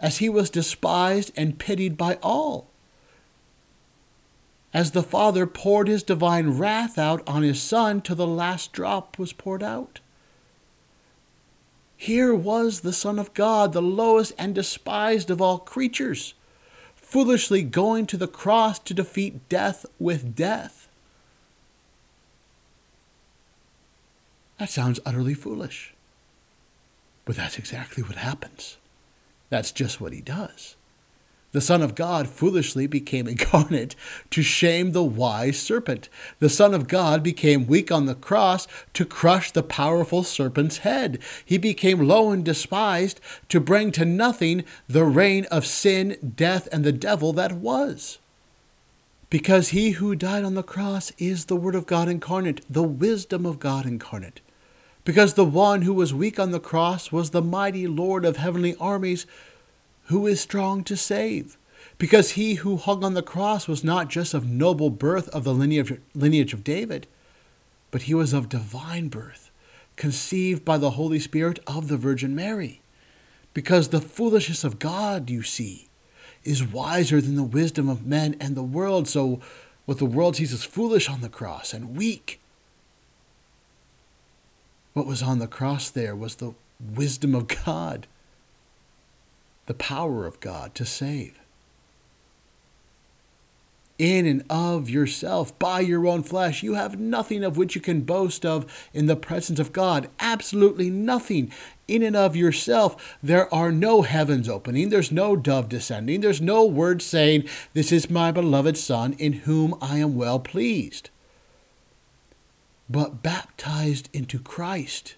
as 0.00 0.18
he 0.18 0.28
was 0.28 0.50
despised 0.50 1.32
and 1.36 1.58
pitied 1.58 1.96
by 1.96 2.18
all 2.22 2.68
as 4.76 4.90
the 4.90 5.02
Father 5.02 5.46
poured 5.46 5.88
his 5.88 6.02
divine 6.02 6.58
wrath 6.58 6.98
out 6.98 7.26
on 7.26 7.42
his 7.42 7.62
Son 7.62 8.02
till 8.02 8.14
the 8.14 8.26
last 8.26 8.74
drop 8.74 9.18
was 9.18 9.32
poured 9.32 9.62
out. 9.62 10.00
Here 11.96 12.34
was 12.34 12.80
the 12.80 12.92
Son 12.92 13.18
of 13.18 13.32
God, 13.32 13.72
the 13.72 13.80
lowest 13.80 14.34
and 14.36 14.54
despised 14.54 15.30
of 15.30 15.40
all 15.40 15.58
creatures, 15.58 16.34
foolishly 16.94 17.62
going 17.62 18.04
to 18.08 18.18
the 18.18 18.28
cross 18.28 18.78
to 18.80 18.92
defeat 18.92 19.48
death 19.48 19.86
with 19.98 20.36
death. 20.36 20.88
That 24.58 24.68
sounds 24.68 25.00
utterly 25.06 25.32
foolish. 25.32 25.94
But 27.24 27.36
that's 27.36 27.58
exactly 27.58 28.02
what 28.02 28.16
happens. 28.16 28.76
That's 29.48 29.72
just 29.72 30.02
what 30.02 30.12
he 30.12 30.20
does 30.20 30.75
the 31.56 31.62
Son 31.62 31.80
of 31.80 31.94
God 31.94 32.28
foolishly 32.28 32.86
became 32.86 33.26
incarnate 33.28 33.96
to 34.28 34.42
shame 34.42 34.92
the 34.92 35.02
wise 35.02 35.58
serpent. 35.58 36.10
The 36.38 36.50
Son 36.50 36.74
of 36.74 36.86
God 36.86 37.22
became 37.22 37.66
weak 37.66 37.90
on 37.90 38.04
the 38.04 38.14
cross 38.14 38.68
to 38.92 39.06
crush 39.06 39.50
the 39.50 39.62
powerful 39.62 40.22
serpent's 40.22 40.78
head. 40.78 41.18
He 41.42 41.56
became 41.56 42.06
low 42.06 42.30
and 42.30 42.44
despised 42.44 43.22
to 43.48 43.58
bring 43.58 43.90
to 43.92 44.04
nothing 44.04 44.64
the 44.86 45.04
reign 45.04 45.46
of 45.46 45.64
sin, 45.64 46.34
death, 46.36 46.68
and 46.70 46.84
the 46.84 46.92
devil 46.92 47.32
that 47.32 47.52
was. 47.52 48.18
Because 49.30 49.70
he 49.70 49.92
who 49.92 50.14
died 50.14 50.44
on 50.44 50.56
the 50.56 50.62
cross 50.62 51.10
is 51.16 51.46
the 51.46 51.56
Word 51.56 51.74
of 51.74 51.86
God 51.86 52.06
incarnate, 52.06 52.60
the 52.68 52.82
wisdom 52.82 53.46
of 53.46 53.58
God 53.58 53.86
incarnate. 53.86 54.42
Because 55.04 55.32
the 55.34 55.44
one 55.46 55.82
who 55.82 55.94
was 55.94 56.12
weak 56.12 56.38
on 56.38 56.50
the 56.50 56.60
cross 56.60 57.10
was 57.10 57.30
the 57.30 57.40
mighty 57.40 57.86
Lord 57.86 58.26
of 58.26 58.36
heavenly 58.36 58.76
armies 58.78 59.24
who 60.06 60.26
is 60.26 60.40
strong 60.40 60.84
to 60.84 60.96
save. 60.96 61.56
Because 61.98 62.32
he 62.32 62.54
who 62.54 62.76
hung 62.76 63.04
on 63.04 63.14
the 63.14 63.22
cross 63.22 63.66
was 63.66 63.84
not 63.84 64.08
just 64.08 64.34
of 64.34 64.46
noble 64.46 64.90
birth 64.90 65.28
of 65.28 65.44
the 65.44 65.54
lineage, 65.54 66.00
lineage 66.14 66.52
of 66.52 66.64
David, 66.64 67.06
but 67.90 68.02
he 68.02 68.14
was 68.14 68.32
of 68.32 68.48
divine 68.48 69.08
birth, 69.08 69.50
conceived 69.96 70.64
by 70.64 70.78
the 70.78 70.90
Holy 70.90 71.18
Spirit 71.18 71.58
of 71.66 71.88
the 71.88 71.96
Virgin 71.96 72.34
Mary. 72.34 72.80
Because 73.54 73.88
the 73.88 74.00
foolishness 74.00 74.64
of 74.64 74.78
God, 74.78 75.30
you 75.30 75.42
see, 75.42 75.88
is 76.44 76.62
wiser 76.62 77.20
than 77.20 77.36
the 77.36 77.42
wisdom 77.42 77.88
of 77.88 78.06
men 78.06 78.36
and 78.38 78.54
the 78.54 78.62
world. 78.62 79.08
So, 79.08 79.40
what 79.86 79.98
the 79.98 80.04
world 80.04 80.36
sees 80.36 80.52
as 80.52 80.64
foolish 80.64 81.08
on 81.08 81.22
the 81.22 81.28
cross 81.28 81.72
and 81.72 81.96
weak, 81.96 82.40
what 84.92 85.06
was 85.06 85.22
on 85.22 85.38
the 85.38 85.46
cross 85.46 85.88
there 85.88 86.14
was 86.14 86.36
the 86.36 86.54
wisdom 86.94 87.34
of 87.34 87.48
God 87.64 88.06
the 89.66 89.74
power 89.74 90.26
of 90.26 90.40
God 90.40 90.74
to 90.76 90.84
save. 90.84 91.40
In 93.98 94.26
and 94.26 94.44
of 94.50 94.90
yourself, 94.90 95.58
by 95.58 95.80
your 95.80 96.06
own 96.06 96.22
flesh, 96.22 96.62
you 96.62 96.74
have 96.74 97.00
nothing 97.00 97.42
of 97.42 97.56
which 97.56 97.74
you 97.74 97.80
can 97.80 98.02
boast 98.02 98.44
of 98.44 98.70
in 98.92 99.06
the 99.06 99.16
presence 99.16 99.58
of 99.58 99.72
God. 99.72 100.10
Absolutely 100.20 100.90
nothing. 100.90 101.50
In 101.88 102.02
and 102.02 102.14
of 102.14 102.36
yourself, 102.36 103.16
there 103.22 103.52
are 103.54 103.72
no 103.72 104.02
heavens 104.02 104.50
opening, 104.50 104.90
there's 104.90 105.10
no 105.10 105.34
dove 105.34 105.70
descending, 105.70 106.20
there's 106.20 106.42
no 106.42 106.64
word 106.66 107.00
saying, 107.00 107.48
This 107.72 107.90
is 107.90 108.10
my 108.10 108.30
beloved 108.30 108.76
Son, 108.76 109.14
in 109.14 109.32
whom 109.32 109.74
I 109.80 109.98
am 109.98 110.14
well 110.14 110.40
pleased. 110.40 111.08
But 112.90 113.22
baptized 113.22 114.10
into 114.12 114.38
Christ, 114.38 115.14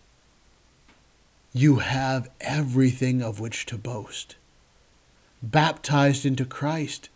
you 1.53 1.77
have 1.77 2.31
everything 2.41 3.23
of 3.23 3.41
which 3.41 3.67
to 3.67 3.77
boast 3.77 4.37
baptized 5.43 6.27
into 6.27 6.45
Christ, 6.45 7.09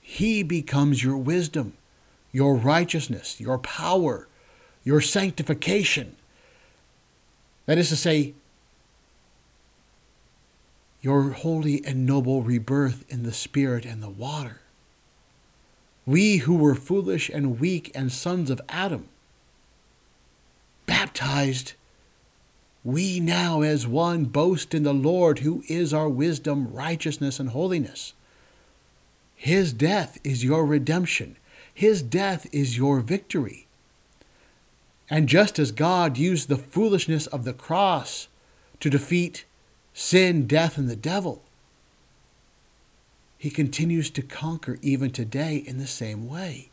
He 0.00 0.42
becomes 0.42 1.02
your 1.02 1.16
wisdom, 1.16 1.74
your 2.32 2.56
righteousness, 2.56 3.40
your 3.40 3.58
power, 3.58 4.28
your 4.84 5.00
sanctification. 5.00 6.16
That 7.66 7.78
is 7.78 7.88
to 7.90 7.96
say, 7.96 8.34
your 11.02 11.30
holy 11.30 11.84
and 11.84 12.04
noble 12.04 12.42
rebirth 12.42 13.04
in 13.08 13.22
the 13.22 13.32
Spirit 13.32 13.86
and 13.86 14.02
the 14.02 14.10
water. 14.10 14.60
We 16.06 16.38
who 16.38 16.56
were 16.56 16.74
foolish 16.74 17.30
and 17.30 17.60
weak 17.60 17.90
and 17.94 18.12
sons 18.12 18.50
of 18.50 18.60
Adam, 18.68 19.08
baptized 20.86 21.74
we 22.82 23.20
now, 23.20 23.60
as 23.60 23.86
one, 23.86 24.24
boast 24.24 24.74
in 24.74 24.84
the 24.84 24.94
Lord, 24.94 25.40
who 25.40 25.62
is 25.68 25.92
our 25.92 26.08
wisdom, 26.08 26.72
righteousness, 26.72 27.38
and 27.38 27.50
holiness. 27.50 28.14
His 29.36 29.72
death 29.72 30.18
is 30.24 30.44
your 30.44 30.64
redemption, 30.64 31.36
His 31.72 32.02
death 32.02 32.46
is 32.52 32.76
your 32.76 33.00
victory. 33.00 33.66
And 35.08 35.28
just 35.28 35.58
as 35.58 35.72
God 35.72 36.16
used 36.16 36.48
the 36.48 36.56
foolishness 36.56 37.26
of 37.26 37.44
the 37.44 37.52
cross 37.52 38.28
to 38.78 38.88
defeat 38.88 39.44
sin, 39.92 40.46
death, 40.46 40.78
and 40.78 40.88
the 40.88 40.96
devil, 40.96 41.42
He 43.36 43.50
continues 43.50 44.08
to 44.10 44.22
conquer 44.22 44.78
even 44.82 45.10
today 45.10 45.56
in 45.56 45.78
the 45.78 45.86
same 45.86 46.28
way. 46.28 46.70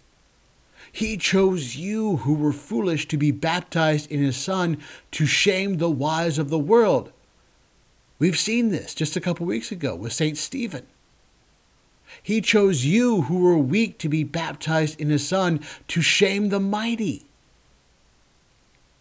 He 0.91 1.17
chose 1.17 1.75
you 1.75 2.17
who 2.17 2.33
were 2.33 2.53
foolish 2.53 3.07
to 3.09 3.17
be 3.17 3.31
baptized 3.31 4.11
in 4.11 4.21
his 4.21 4.37
Son 4.37 4.77
to 5.11 5.25
shame 5.25 5.77
the 5.77 5.89
wise 5.89 6.37
of 6.37 6.49
the 6.49 6.59
world. 6.59 7.11
We've 8.19 8.37
seen 8.37 8.69
this 8.69 8.95
just 8.95 9.15
a 9.15 9.21
couple 9.21 9.45
weeks 9.45 9.71
ago 9.71 9.95
with 9.95 10.13
St. 10.13 10.37
Stephen. 10.37 10.87
He 12.23 12.41
chose 12.41 12.85
you 12.85 13.23
who 13.23 13.39
were 13.39 13.57
weak 13.57 13.97
to 13.99 14.09
be 14.09 14.23
baptized 14.23 14.99
in 14.99 15.09
his 15.09 15.27
Son 15.27 15.59
to 15.89 16.01
shame 16.01 16.49
the 16.49 16.59
mighty. 16.59 17.25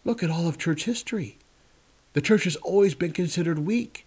Look 0.05 0.21
at 0.21 0.29
all 0.29 0.47
of 0.47 0.57
church 0.57 0.85
history. 0.85 1.37
The 2.13 2.21
church 2.21 2.43
has 2.43 2.55
always 2.57 2.95
been 2.95 3.11
considered 3.11 3.59
weak. 3.59 4.05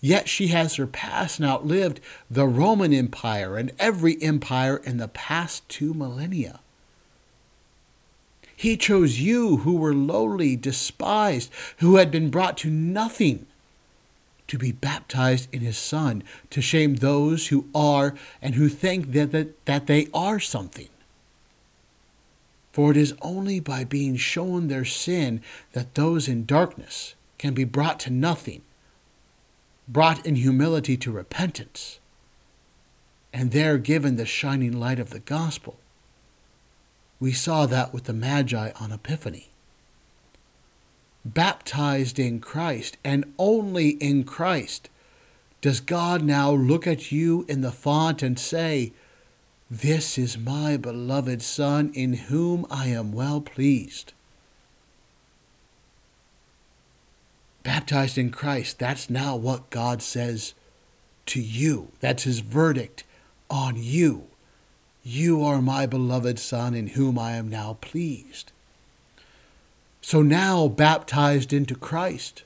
Yet 0.00 0.28
she 0.28 0.48
has 0.48 0.72
surpassed 0.72 1.38
and 1.38 1.48
outlived 1.48 2.00
the 2.28 2.46
Roman 2.46 2.92
Empire 2.92 3.56
and 3.56 3.70
every 3.78 4.20
empire 4.20 4.78
in 4.78 4.96
the 4.96 5.08
past 5.08 5.68
two 5.68 5.94
millennia. 5.94 6.60
He 8.62 8.76
chose 8.76 9.18
you 9.18 9.56
who 9.56 9.74
were 9.74 9.92
lowly, 9.92 10.54
despised, 10.54 11.50
who 11.78 11.96
had 11.96 12.12
been 12.12 12.30
brought 12.30 12.56
to 12.58 12.70
nothing, 12.70 13.46
to 14.46 14.56
be 14.56 14.70
baptized 14.70 15.52
in 15.52 15.62
his 15.62 15.76
Son, 15.76 16.22
to 16.50 16.62
shame 16.62 16.94
those 16.94 17.48
who 17.48 17.66
are 17.74 18.14
and 18.40 18.54
who 18.54 18.68
think 18.68 19.10
that, 19.14 19.32
that, 19.32 19.64
that 19.64 19.88
they 19.88 20.06
are 20.14 20.38
something. 20.38 20.90
For 22.72 22.92
it 22.92 22.96
is 22.96 23.14
only 23.20 23.58
by 23.58 23.82
being 23.82 24.14
shown 24.14 24.68
their 24.68 24.84
sin 24.84 25.42
that 25.72 25.96
those 25.96 26.28
in 26.28 26.46
darkness 26.46 27.16
can 27.38 27.54
be 27.54 27.64
brought 27.64 27.98
to 27.98 28.10
nothing, 28.10 28.62
brought 29.88 30.24
in 30.24 30.36
humility 30.36 30.96
to 30.98 31.10
repentance, 31.10 31.98
and 33.32 33.50
there 33.50 33.76
given 33.78 34.14
the 34.14 34.24
shining 34.24 34.78
light 34.78 35.00
of 35.00 35.10
the 35.10 35.18
gospel 35.18 35.80
we 37.22 37.32
saw 37.32 37.66
that 37.66 37.94
with 37.94 38.02
the 38.02 38.12
Magi 38.12 38.72
on 38.80 38.90
Epiphany. 38.90 39.48
Baptized 41.24 42.18
in 42.18 42.40
Christ 42.40 42.96
and 43.04 43.32
only 43.38 43.90
in 43.90 44.24
Christ, 44.24 44.88
does 45.60 45.78
God 45.78 46.24
now 46.24 46.50
look 46.50 46.84
at 46.84 47.12
you 47.12 47.46
in 47.48 47.60
the 47.60 47.70
font 47.70 48.24
and 48.24 48.36
say, 48.36 48.92
This 49.70 50.18
is 50.18 50.36
my 50.36 50.76
beloved 50.76 51.42
Son, 51.42 51.92
in 51.94 52.14
whom 52.14 52.66
I 52.68 52.88
am 52.88 53.12
well 53.12 53.40
pleased? 53.40 54.14
Baptized 57.62 58.18
in 58.18 58.30
Christ, 58.32 58.80
that's 58.80 59.08
now 59.08 59.36
what 59.36 59.70
God 59.70 60.02
says 60.02 60.54
to 61.26 61.40
you. 61.40 61.92
That's 62.00 62.24
his 62.24 62.40
verdict 62.40 63.04
on 63.48 63.76
you. 63.76 64.26
You 65.04 65.42
are 65.42 65.60
my 65.60 65.86
beloved 65.86 66.38
Son, 66.38 66.74
in 66.74 66.88
whom 66.88 67.18
I 67.18 67.32
am 67.32 67.48
now 67.48 67.78
pleased. 67.80 68.52
So 70.00 70.22
now, 70.22 70.68
baptized 70.68 71.52
into 71.52 71.74
Christ, 71.74 72.42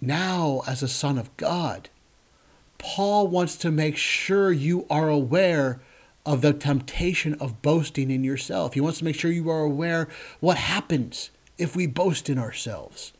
now 0.00 0.62
as 0.66 0.82
a 0.82 0.88
Son 0.88 1.18
of 1.18 1.34
God, 1.36 1.88
Paul 2.78 3.28
wants 3.28 3.56
to 3.58 3.70
make 3.70 3.96
sure 3.96 4.50
you 4.50 4.86
are 4.88 5.10
aware 5.10 5.80
of 6.24 6.40
the 6.40 6.52
temptation 6.52 7.34
of 7.34 7.62
boasting 7.62 8.10
in 8.10 8.24
yourself. 8.24 8.74
He 8.74 8.80
wants 8.80 8.98
to 8.98 9.04
make 9.04 9.16
sure 9.16 9.30
you 9.30 9.50
are 9.50 9.62
aware 9.62 10.08
what 10.40 10.56
happens 10.56 11.30
if 11.58 11.76
we 11.76 11.86
boast 11.86 12.30
in 12.30 12.38
ourselves. 12.38 13.12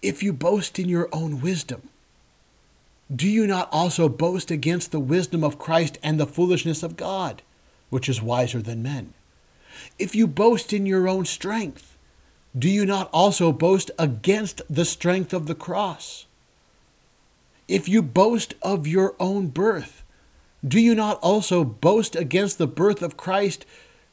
If 0.00 0.22
you 0.22 0.32
boast 0.32 0.78
in 0.78 0.88
your 0.88 1.10
own 1.12 1.42
wisdom, 1.42 1.89
do 3.14 3.28
you 3.28 3.46
not 3.46 3.68
also 3.72 4.08
boast 4.08 4.50
against 4.50 4.92
the 4.92 5.00
wisdom 5.00 5.42
of 5.42 5.58
Christ 5.58 5.98
and 6.02 6.18
the 6.18 6.26
foolishness 6.26 6.82
of 6.84 6.96
God, 6.96 7.42
which 7.88 8.08
is 8.08 8.22
wiser 8.22 8.62
than 8.62 8.82
men? 8.82 9.14
If 9.98 10.14
you 10.14 10.26
boast 10.26 10.72
in 10.72 10.86
your 10.86 11.08
own 11.08 11.24
strength, 11.24 11.96
do 12.56 12.68
you 12.68 12.86
not 12.86 13.10
also 13.12 13.52
boast 13.52 13.90
against 13.98 14.62
the 14.70 14.84
strength 14.84 15.32
of 15.32 15.46
the 15.46 15.54
cross? 15.54 16.26
If 17.66 17.88
you 17.88 18.02
boast 18.02 18.54
of 18.62 18.86
your 18.86 19.14
own 19.18 19.48
birth, 19.48 20.04
do 20.66 20.78
you 20.80 20.94
not 20.94 21.18
also 21.20 21.64
boast 21.64 22.14
against 22.14 22.58
the 22.58 22.66
birth 22.66 23.02
of 23.02 23.16
Christ 23.16 23.64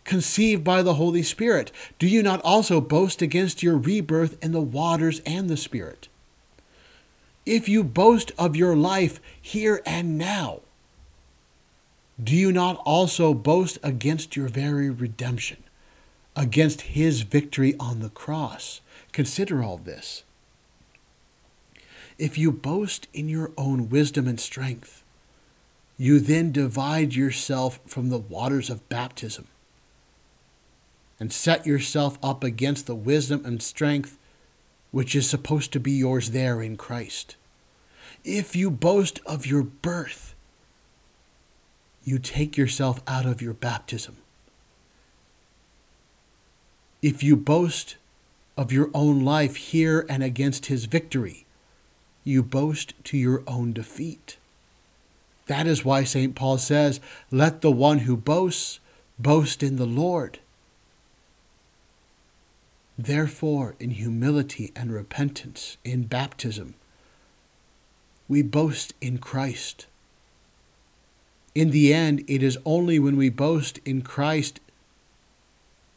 conceived 0.06 0.64
by 0.64 0.82
the 0.82 0.96
Holy 0.96 1.24
Spirit? 1.24 1.72
Do 2.00 2.08
you 2.08 2.24
not 2.24 2.42
also 2.42 2.82
boast 2.82 3.22
against 3.22 3.62
your 3.62 3.78
rebirth 3.78 4.44
in 4.44 4.54
the 4.54 4.62
waters 4.62 5.22
and 5.26 5.50
the 5.50 5.58
Spirit? 5.58 6.08
If 7.48 7.70
you 7.70 7.82
boast 7.82 8.34
of 8.38 8.58
your 8.58 8.76
life 8.76 9.22
here 9.42 9.82
and 9.86 10.18
now, 10.18 10.60
do 12.22 12.36
you 12.36 12.52
not 12.52 12.76
also 12.84 13.34
boast 13.34 13.78
against 13.82 14.36
your 14.36 14.50
very 14.50 14.90
redemption, 14.90 15.64
against 16.36 16.82
his 16.82 17.22
victory 17.22 17.74
on 17.80 18.02
the 18.02 18.10
cross? 18.10 18.82
Consider 19.14 19.64
all 19.64 19.78
this. 19.78 20.24
If 22.18 22.38
you 22.38 22.52
boast 22.52 23.08
in 23.14 23.30
your 23.30 23.54
own 23.58 23.88
wisdom 23.88 24.28
and 24.28 24.42
strength, 24.42 25.02
you 25.98 26.20
then 26.20 26.52
divide 26.52 27.16
yourself 27.16 27.80
from 27.88 28.10
the 28.10 28.18
waters 28.18 28.70
of 28.70 28.90
baptism 28.90 29.48
and 31.18 31.32
set 31.32 31.66
yourself 31.66 32.20
up 32.22 32.44
against 32.44 32.88
the 32.88 32.96
wisdom 32.96 33.46
and 33.46 33.64
strength 33.64 34.18
which 34.92 35.16
is 35.16 35.30
supposed 35.30 35.72
to 35.74 35.80
be 35.80 35.92
yours 35.92 36.32
there 36.32 36.62
in 36.62 36.78
Christ. 36.78 37.36
If 38.24 38.56
you 38.56 38.72
boast 38.72 39.20
of 39.26 39.46
your 39.46 39.64
birth, 39.64 40.36
you 42.04 42.20
take 42.20 42.58
yourself 42.58 43.02
out 43.08 43.26
of 43.26 43.42
your 43.42 43.54
baptism. 43.54 44.18
If 47.02 47.22
you 47.22 47.36
boast 47.36 47.98
of 48.58 48.72
your 48.72 48.90
own 48.94 49.24
life 49.24 49.56
here 49.56 50.06
and 50.10 50.24
against 50.24 50.66
his 50.66 50.86
victory, 50.86 51.46
you 52.24 52.42
boast 52.42 52.94
to 53.06 53.18
your 53.18 53.44
own 53.46 53.72
defeat. 53.72 54.38
That 55.46 55.68
is 55.68 55.86
why 55.86 56.04
St. 56.04 56.36
Paul 56.36 56.58
says, 56.58 57.00
Let 57.32 57.62
the 57.62 57.72
one 57.72 58.00
who 58.00 58.18
boasts 58.18 58.80
boast 59.20 59.64
in 59.64 59.78
the 59.78 59.86
Lord. 59.86 60.40
Therefore, 62.98 63.76
in 63.80 63.92
humility 63.92 64.72
and 64.76 64.92
repentance, 64.92 65.78
in 65.84 66.04
baptism, 66.04 66.74
we 68.28 68.42
boast 68.42 68.94
in 69.00 69.20
Christ. 69.20 69.86
In 71.54 71.70
the 71.72 71.94
end, 71.94 72.24
it 72.28 72.42
is 72.42 72.58
only 72.66 72.98
when 72.98 73.16
we 73.16 73.30
boast 73.30 73.80
in 73.86 74.02
Christ 74.02 74.60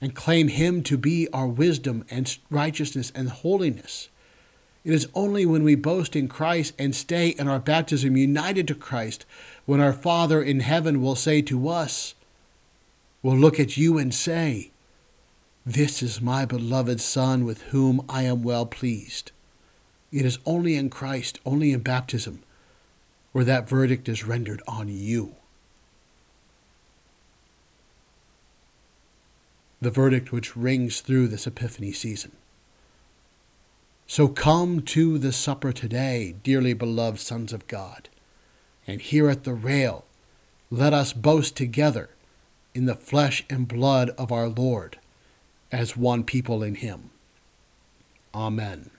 and 0.01 0.14
claim 0.14 0.48
Him 0.48 0.82
to 0.84 0.98
be 0.98 1.28
our 1.32 1.46
wisdom 1.46 2.05
and 2.11 2.36
righteousness 2.51 3.12
and 3.14 3.30
holiness. 3.30 4.09
It 4.84 4.94
is 4.94 5.09
only 5.14 5.44
when 5.44 5.62
we 5.62 5.74
boast 5.74 6.16
in 6.16 6.28
Christ 6.28 6.74
and 6.78 6.94
stay 6.94 7.28
in 7.30 7.48
our 7.48 7.59
baptism 7.59 8.16
united 8.16 8.66
to 8.68 8.74
Christ 8.74 9.26
when 9.66 9.80
our 9.80 9.92
Father 9.92 10.42
in 10.42 10.61
heaven 10.61 11.03
will 11.03 11.16
say 11.16 11.42
to 11.42 11.68
us, 11.68 12.14
will 13.22 13.36
look 13.36 13.61
at 13.61 13.76
you 13.76 13.98
and 13.98 14.14
say, 14.14 14.70
This 15.67 16.03
is 16.03 16.23
my 16.23 16.47
beloved 16.47 17.03
Son 17.03 17.45
with 17.45 17.63
whom 17.65 18.03
I 18.09 18.23
am 18.23 18.43
well 18.43 18.65
pleased. 18.65 19.31
It 20.11 20.25
is 20.25 20.39
only 20.47 20.75
in 20.75 20.89
Christ, 20.89 21.39
only 21.45 21.73
in 21.73 21.81
baptism, 21.81 22.43
where 23.33 23.45
that 23.45 23.69
verdict 23.69 24.09
is 24.09 24.25
rendered 24.25 24.63
on 24.67 24.89
you. 24.89 25.35
The 29.83 29.91
verdict 29.91 30.33
which 30.33 30.57
rings 30.57 31.01
through 31.01 31.29
this 31.29 31.47
Epiphany 31.47 31.93
season. 31.93 32.33
So 34.07 34.29
come 34.29 34.81
to 34.83 35.19
the 35.19 35.33
supper 35.33 35.73
today, 35.73 36.37
dearly 36.43 36.73
beloved 36.73 37.21
sons 37.21 37.53
of 37.53 37.67
God, 37.67 38.09
and 38.87 39.03
here 39.03 39.29
at 39.29 39.45
the 39.45 39.55
rail 39.55 40.07
let 40.71 40.95
us 40.95 41.13
boast 41.13 41.55
together 41.55 42.09
in 42.75 42.87
the 42.87 42.95
flesh 42.95 43.45
and 43.51 43.69
blood 43.69 44.11
of 44.11 44.33
our 44.33 44.49
Lord 44.49 44.99
as 45.73 45.97
one 45.97 46.25
people 46.25 46.62
in 46.62 46.77
Him. 46.77 47.11
Amen. 48.35 48.91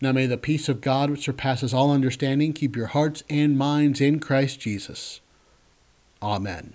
Now 0.00 0.12
may 0.12 0.26
the 0.26 0.36
peace 0.36 0.68
of 0.68 0.80
God, 0.80 1.10
which 1.10 1.24
surpasses 1.24 1.72
all 1.72 1.92
understanding, 1.92 2.52
keep 2.52 2.74
your 2.74 2.88
hearts 2.88 3.22
and 3.30 3.56
minds 3.56 4.00
in 4.00 4.18
Christ 4.18 4.58
Jesus. 4.58 5.20
Amen. 6.20 6.74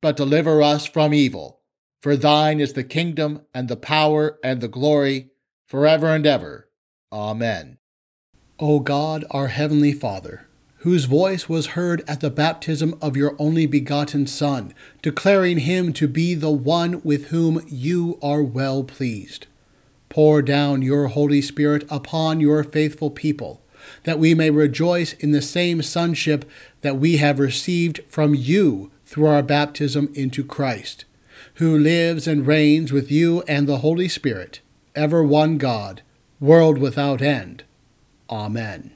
but 0.00 0.16
deliver 0.16 0.62
us 0.62 0.86
from 0.86 1.12
evil. 1.12 1.60
For 2.00 2.16
thine 2.16 2.60
is 2.60 2.72
the 2.72 2.84
kingdom, 2.84 3.42
and 3.52 3.68
the 3.68 3.76
power, 3.76 4.38
and 4.42 4.60
the 4.60 4.68
glory, 4.68 5.30
forever 5.66 6.08
and 6.08 6.26
ever. 6.26 6.68
Amen. 7.12 7.78
O 8.58 8.80
God, 8.80 9.24
our 9.30 9.48
heavenly 9.48 9.92
Father, 9.92 10.46
whose 10.78 11.04
voice 11.04 11.48
was 11.48 11.68
heard 11.68 12.02
at 12.08 12.20
the 12.20 12.30
baptism 12.30 12.96
of 13.02 13.16
your 13.16 13.36
only 13.38 13.66
begotten 13.66 14.26
Son, 14.26 14.72
declaring 15.02 15.58
him 15.58 15.92
to 15.92 16.08
be 16.08 16.34
the 16.34 16.50
one 16.50 17.02
with 17.02 17.26
whom 17.28 17.62
you 17.68 18.18
are 18.22 18.42
well 18.42 18.82
pleased. 18.82 19.46
Pour 20.08 20.40
down 20.40 20.80
your 20.82 21.08
Holy 21.08 21.42
Spirit 21.42 21.84
upon 21.90 22.40
your 22.40 22.64
faithful 22.64 23.10
people, 23.10 23.62
that 24.04 24.18
we 24.18 24.34
may 24.34 24.50
rejoice 24.50 25.12
in 25.14 25.32
the 25.32 25.42
same 25.42 25.82
sonship 25.82 26.48
that 26.80 26.96
we 26.96 27.18
have 27.18 27.38
received 27.38 28.00
from 28.08 28.34
you 28.34 28.90
through 29.10 29.26
our 29.26 29.42
baptism 29.42 30.08
into 30.14 30.44
Christ, 30.44 31.04
who 31.54 31.76
lives 31.76 32.28
and 32.28 32.46
reigns 32.46 32.92
with 32.92 33.10
you 33.10 33.42
and 33.48 33.66
the 33.66 33.78
Holy 33.78 34.06
Spirit, 34.06 34.60
ever 34.94 35.24
one 35.24 35.58
God, 35.58 36.02
world 36.38 36.78
without 36.78 37.20
end. 37.20 37.64
Amen. 38.30 38.92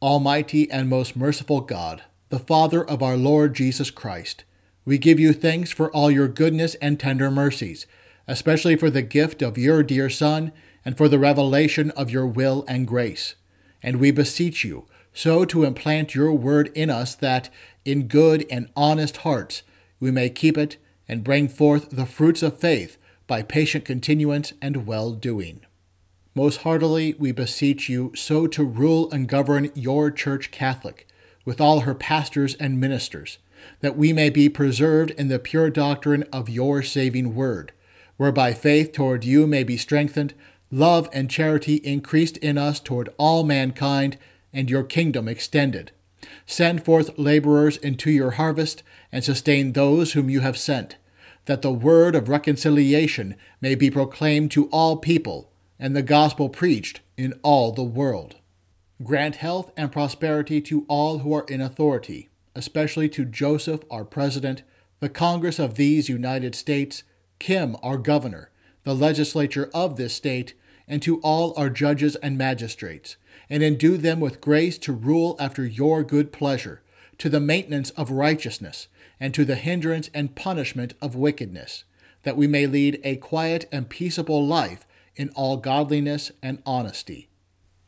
Almighty 0.00 0.70
and 0.70 0.88
most 0.88 1.16
merciful 1.16 1.60
God, 1.60 2.02
the 2.30 2.38
Father 2.38 2.82
of 2.82 3.02
our 3.02 3.18
Lord 3.18 3.52
Jesus 3.52 3.90
Christ, 3.90 4.44
we 4.86 4.96
give 4.96 5.20
you 5.20 5.34
thanks 5.34 5.70
for 5.70 5.90
all 5.90 6.10
your 6.10 6.28
goodness 6.28 6.74
and 6.76 6.98
tender 6.98 7.30
mercies, 7.30 7.86
especially 8.26 8.74
for 8.74 8.88
the 8.88 9.02
gift 9.02 9.42
of 9.42 9.58
your 9.58 9.82
dear 9.82 10.08
Son 10.08 10.50
and 10.82 10.96
for 10.96 11.10
the 11.10 11.18
revelation 11.18 11.90
of 11.90 12.10
your 12.10 12.26
will 12.26 12.64
and 12.66 12.88
grace. 12.88 13.34
And 13.82 14.00
we 14.00 14.10
beseech 14.12 14.64
you 14.64 14.86
so 15.16 15.46
to 15.46 15.64
implant 15.64 16.14
your 16.14 16.30
word 16.30 16.70
in 16.74 16.90
us 16.90 17.14
that, 17.14 17.48
in 17.86 18.06
good 18.06 18.44
and 18.50 18.68
honest 18.76 19.16
hearts, 19.18 19.62
we 19.98 20.10
may 20.10 20.28
keep 20.28 20.58
it 20.58 20.76
and 21.08 21.24
bring 21.24 21.48
forth 21.48 21.88
the 21.88 22.04
fruits 22.04 22.42
of 22.42 22.58
faith 22.58 22.98
by 23.26 23.40
patient 23.40 23.82
continuance 23.82 24.52
and 24.60 24.86
well 24.86 25.12
doing. 25.12 25.60
Most 26.34 26.58
heartily 26.58 27.14
we 27.18 27.32
beseech 27.32 27.88
you 27.88 28.12
so 28.14 28.46
to 28.46 28.62
rule 28.62 29.10
and 29.10 29.26
govern 29.26 29.70
your 29.74 30.10
Church 30.10 30.50
Catholic, 30.50 31.08
with 31.46 31.62
all 31.62 31.80
her 31.80 31.94
pastors 31.94 32.54
and 32.56 32.78
ministers, 32.78 33.38
that 33.80 33.96
we 33.96 34.12
may 34.12 34.28
be 34.28 34.50
preserved 34.50 35.12
in 35.12 35.28
the 35.28 35.38
pure 35.38 35.70
doctrine 35.70 36.24
of 36.30 36.50
your 36.50 36.82
saving 36.82 37.34
word, 37.34 37.72
whereby 38.18 38.52
faith 38.52 38.92
toward 38.92 39.24
you 39.24 39.46
may 39.46 39.64
be 39.64 39.78
strengthened, 39.78 40.34
love 40.70 41.08
and 41.10 41.30
charity 41.30 41.76
increased 41.76 42.36
in 42.36 42.58
us 42.58 42.80
toward 42.80 43.08
all 43.16 43.44
mankind, 43.44 44.18
and 44.52 44.70
your 44.70 44.82
kingdom 44.82 45.28
extended. 45.28 45.92
Send 46.46 46.84
forth 46.84 47.18
laborers 47.18 47.76
into 47.76 48.10
your 48.10 48.32
harvest, 48.32 48.82
and 49.12 49.22
sustain 49.22 49.72
those 49.72 50.12
whom 50.12 50.30
you 50.30 50.40
have 50.40 50.58
sent, 50.58 50.96
that 51.44 51.62
the 51.62 51.72
word 51.72 52.14
of 52.14 52.28
reconciliation 52.28 53.36
may 53.60 53.74
be 53.74 53.90
proclaimed 53.90 54.50
to 54.52 54.66
all 54.66 54.96
people, 54.96 55.50
and 55.78 55.94
the 55.94 56.02
gospel 56.02 56.48
preached 56.48 57.00
in 57.16 57.38
all 57.42 57.72
the 57.72 57.84
world. 57.84 58.36
Grant 59.02 59.36
health 59.36 59.72
and 59.76 59.92
prosperity 59.92 60.60
to 60.62 60.86
all 60.88 61.18
who 61.18 61.34
are 61.34 61.44
in 61.48 61.60
authority, 61.60 62.30
especially 62.54 63.08
to 63.10 63.24
Joseph, 63.24 63.82
our 63.90 64.04
President, 64.04 64.62
the 65.00 65.08
Congress 65.10 65.58
of 65.58 65.74
these 65.74 66.08
United 66.08 66.54
States, 66.54 67.02
Kim, 67.38 67.76
our 67.82 67.98
Governor, 67.98 68.50
the 68.84 68.94
legislature 68.94 69.70
of 69.74 69.96
this 69.96 70.14
state, 70.14 70.54
and 70.88 71.02
to 71.02 71.20
all 71.20 71.52
our 71.56 71.68
judges 71.68 72.16
and 72.16 72.38
magistrates, 72.38 73.16
and 73.48 73.62
endue 73.62 73.96
them 73.96 74.20
with 74.20 74.40
grace 74.40 74.78
to 74.78 74.92
rule 74.92 75.36
after 75.38 75.64
your 75.64 76.02
good 76.02 76.32
pleasure, 76.32 76.82
to 77.18 77.28
the 77.28 77.40
maintenance 77.40 77.90
of 77.90 78.10
righteousness, 78.10 78.88
and 79.18 79.32
to 79.34 79.44
the 79.44 79.54
hindrance 79.54 80.10
and 80.12 80.34
punishment 80.34 80.94
of 81.00 81.14
wickedness, 81.14 81.84
that 82.22 82.36
we 82.36 82.46
may 82.46 82.66
lead 82.66 83.00
a 83.04 83.16
quiet 83.16 83.68
and 83.72 83.88
peaceable 83.88 84.46
life 84.46 84.84
in 85.14 85.30
all 85.30 85.56
godliness 85.56 86.30
and 86.42 86.62
honesty. 86.66 87.28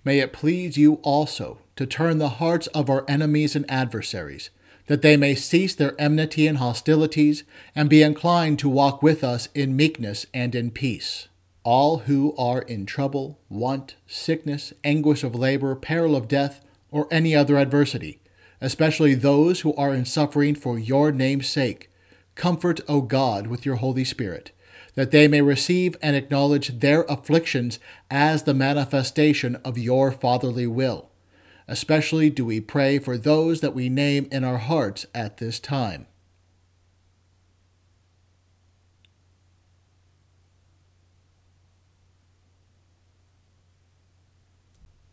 May 0.05 0.21
it 0.21 0.33
please 0.33 0.79
you 0.79 0.95
also 1.03 1.59
to 1.77 1.87
turn 1.87 2.19
the 2.19 2.29
hearts 2.31 2.67
of 2.69 2.89
our 2.89 3.05
enemies 3.07 3.55
and 3.55 3.71
adversaries, 3.71 4.51
that 4.87 5.03
they 5.03 5.17
may 5.17 5.35
cease 5.35 5.75
their 5.75 5.95
enmity 6.01 6.47
and 6.47 6.59
hostilities, 6.59 7.45
and 7.75 7.91
be 7.91 8.03
inclined 8.03 8.59
to 8.61 8.69
walk 8.69 9.03
with 9.03 9.23
us 9.23 9.49
in 9.55 9.77
meekness 9.77 10.25
and 10.33 10.55
in 10.55 10.71
peace. 10.71 11.29
All 11.71 11.99
who 11.99 12.35
are 12.39 12.63
in 12.63 12.87
trouble, 12.87 13.39
want, 13.51 13.97
sickness, 14.07 14.73
anguish 14.85 15.23
of 15.23 15.35
labor, 15.35 15.75
peril 15.75 16.17
of 16.17 16.27
death, 16.27 16.65
or 16.91 17.07
any 17.11 17.37
other 17.37 17.59
adversity, 17.59 18.23
especially 18.59 19.13
those 19.13 19.61
who 19.61 19.75
are 19.75 19.93
in 19.93 20.07
suffering 20.07 20.55
for 20.55 20.79
your 20.79 21.13
name's 21.13 21.47
sake, 21.47 21.91
comfort, 22.35 22.81
O 22.89 23.03
God, 23.03 23.49
with 23.49 23.67
your 23.67 23.77
Holy 23.77 24.05
Spirit 24.05 24.53
that 24.95 25.11
they 25.11 25.29
may 25.29 25.43
receive 25.43 25.95
and 26.01 26.17
acknowledge 26.17 26.79
their 26.79 27.03
afflictions 27.03 27.79
as 28.11 28.45
the 28.45 28.55
manifestation 28.55 29.57
of 29.57 29.77
your 29.77 30.11
fatherly 30.11 30.67
will. 30.67 31.11
Especially 31.69 32.31
do 32.31 32.47
we 32.47 32.63
pray 32.63 32.99
for 32.99 33.19
those 33.19 33.61
that 33.61 33.75
we 33.75 33.91
name 33.91 34.27
in 34.33 34.43
our 34.43 34.57
hearts 34.57 35.05
at 35.15 35.37
this 35.37 35.61
time. 35.61 36.07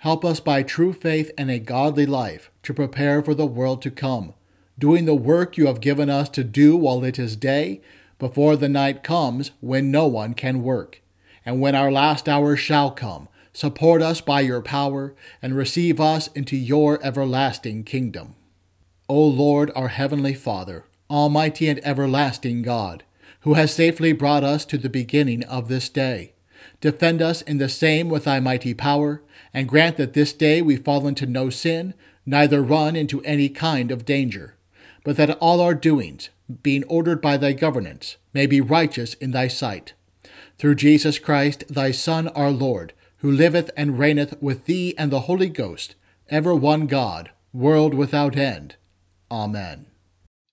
help 0.00 0.24
us 0.24 0.40
by 0.40 0.62
true 0.62 0.92
faith 0.92 1.30
and 1.38 1.50
a 1.50 1.58
godly 1.58 2.04
life 2.06 2.50
to 2.62 2.74
prepare 2.74 3.22
for 3.22 3.34
the 3.34 3.46
world 3.46 3.80
to 3.80 3.90
come, 3.90 4.34
doing 4.78 5.04
the 5.06 5.14
work 5.14 5.56
you 5.56 5.66
have 5.66 5.80
given 5.80 6.10
us 6.10 6.28
to 6.28 6.44
do 6.44 6.76
while 6.76 7.04
it 7.04 7.18
is 7.18 7.36
day, 7.36 7.80
before 8.18 8.56
the 8.56 8.68
night 8.68 9.02
comes 9.02 9.50
when 9.60 9.90
no 9.90 10.06
one 10.06 10.34
can 10.34 10.62
work 10.62 11.00
and 11.44 11.60
when 11.60 11.74
our 11.74 11.90
last 11.90 12.28
hour 12.28 12.56
shall 12.56 12.90
come, 12.90 13.28
support 13.52 14.02
us 14.02 14.20
by 14.20 14.40
your 14.40 14.60
power, 14.60 15.14
and 15.42 15.56
receive 15.56 16.00
us 16.00 16.28
into 16.28 16.56
your 16.56 17.02
everlasting 17.04 17.84
kingdom. 17.84 18.34
O 19.08 19.20
Lord, 19.24 19.70
our 19.74 19.88
heavenly 19.88 20.34
Father, 20.34 20.84
almighty 21.08 21.68
and 21.68 21.80
everlasting 21.84 22.62
God, 22.62 23.04
who 23.40 23.54
has 23.54 23.74
safely 23.74 24.12
brought 24.12 24.44
us 24.44 24.64
to 24.66 24.78
the 24.78 24.90
beginning 24.90 25.42
of 25.44 25.68
this 25.68 25.88
day, 25.88 26.34
defend 26.80 27.22
us 27.22 27.42
in 27.42 27.58
the 27.58 27.68
same 27.68 28.08
with 28.08 28.24
thy 28.24 28.38
mighty 28.38 28.74
power, 28.74 29.22
and 29.52 29.68
grant 29.68 29.96
that 29.96 30.14
this 30.14 30.32
day 30.32 30.62
we 30.62 30.76
fall 30.76 31.06
into 31.06 31.26
no 31.26 31.50
sin, 31.50 31.94
neither 32.24 32.62
run 32.62 32.96
into 32.96 33.22
any 33.22 33.48
kind 33.48 33.90
of 33.90 34.04
danger, 34.04 34.56
but 35.04 35.16
that 35.16 35.36
all 35.38 35.60
our 35.60 35.74
doings, 35.74 36.30
being 36.62 36.84
ordered 36.84 37.20
by 37.20 37.36
thy 37.36 37.52
governance, 37.52 38.16
may 38.32 38.46
be 38.46 38.60
righteous 38.60 39.14
in 39.14 39.30
thy 39.30 39.48
sight 39.48 39.94
through 40.60 40.74
Jesus 40.74 41.18
Christ, 41.18 41.64
thy 41.70 41.90
Son, 41.90 42.28
our 42.28 42.50
Lord, 42.50 42.92
who 43.18 43.30
liveth 43.32 43.70
and 43.78 43.98
reigneth 43.98 44.40
with 44.42 44.66
thee 44.66 44.94
and 44.98 45.10
the 45.10 45.20
Holy 45.20 45.48
Ghost, 45.48 45.94
ever 46.28 46.54
one 46.54 46.86
God, 46.86 47.30
world 47.50 47.94
without 47.94 48.36
end. 48.36 48.76
Amen. 49.30 49.86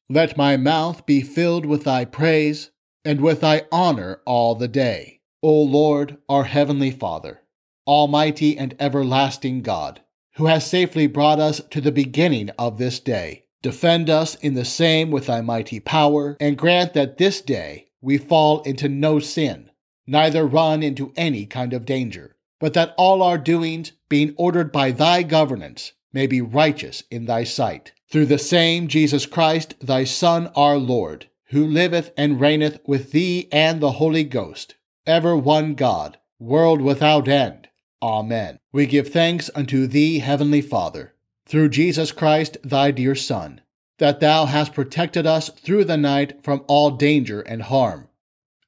Let 0.09 0.37
my 0.37 0.55
mouth 0.55 1.05
be 1.05 1.21
filled 1.21 1.65
with 1.65 1.83
thy 1.83 2.05
praise, 2.05 2.71
and 3.03 3.19
with 3.19 3.41
thy 3.41 3.63
honor 3.69 4.21
all 4.25 4.55
the 4.55 4.69
day. 4.69 5.19
O 5.43 5.61
Lord, 5.61 6.17
our 6.29 6.45
heavenly 6.45 6.91
Father, 6.91 7.41
almighty 7.87 8.57
and 8.57 8.75
everlasting 8.79 9.61
God, 9.61 10.01
who 10.35 10.47
has 10.47 10.69
safely 10.69 11.07
brought 11.07 11.39
us 11.39 11.61
to 11.71 11.81
the 11.81 11.91
beginning 11.91 12.49
of 12.59 12.77
this 12.77 12.99
day, 12.99 13.45
defend 13.61 14.09
us 14.09 14.35
in 14.35 14.53
the 14.53 14.65
same 14.65 15.09
with 15.09 15.27
thy 15.27 15.41
mighty 15.41 15.79
power, 15.79 16.35
and 16.39 16.57
grant 16.57 16.93
that 16.93 17.17
this 17.17 17.41
day 17.41 17.87
we 18.01 18.17
fall 18.17 18.61
into 18.61 18.89
no 18.89 19.19
sin 19.19 19.71
neither 20.07 20.47
run 20.47 20.81
into 20.81 21.13
any 21.15 21.45
kind 21.45 21.73
of 21.73 21.85
danger, 21.85 22.35
but 22.59 22.73
that 22.73 22.95
all 22.97 23.21
our 23.21 23.37
doings, 23.37 23.91
being 24.09 24.33
ordered 24.37 24.71
by 24.71 24.89
thy 24.89 25.21
governance, 25.21 25.91
may 26.13 26.25
be 26.25 26.41
righteous 26.41 27.03
in 27.11 27.25
thy 27.25 27.43
sight. 27.43 27.91
Through 28.09 28.27
the 28.27 28.39
same 28.39 28.87
Jesus 28.87 29.25
Christ, 29.25 29.75
thy 29.81 30.05
Son, 30.05 30.47
our 30.55 30.77
Lord, 30.77 31.27
who 31.49 31.67
liveth 31.67 32.11
and 32.17 32.39
reigneth 32.39 32.79
with 32.87 33.11
thee 33.11 33.49
and 33.51 33.81
the 33.81 33.93
Holy 33.93 34.23
Ghost, 34.23 34.75
ever 35.05 35.35
one 35.35 35.75
God, 35.75 36.17
world 36.39 36.81
without 36.81 37.27
end. 37.27 37.66
Amen. 38.01 38.59
We 38.71 38.85
give 38.85 39.09
thanks 39.09 39.49
unto 39.55 39.87
thee, 39.87 40.19
Heavenly 40.19 40.61
Father, 40.61 41.13
through 41.45 41.69
Jesus 41.69 42.11
Christ, 42.11 42.57
thy 42.63 42.91
dear 42.91 43.15
Son, 43.15 43.61
that 43.99 44.19
thou 44.19 44.45
hast 44.45 44.73
protected 44.73 45.25
us 45.25 45.49
through 45.49 45.85
the 45.85 45.97
night 45.97 46.43
from 46.43 46.63
all 46.67 46.91
danger 46.91 47.41
and 47.41 47.63
harm 47.63 48.07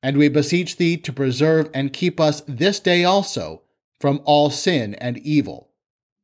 and 0.01 0.17
we 0.17 0.30
beseech 0.30 0.77
thee 0.77 0.97
to 0.97 1.13
preserve 1.13 1.69
and 1.73 1.93
keep 1.93 2.19
us 2.19 2.41
this 2.47 2.80
day 2.80 3.03
also 3.03 3.61
from 3.99 4.21
all 4.23 4.49
sin 4.49 4.95
and 4.95 5.17
evil, 5.17 5.69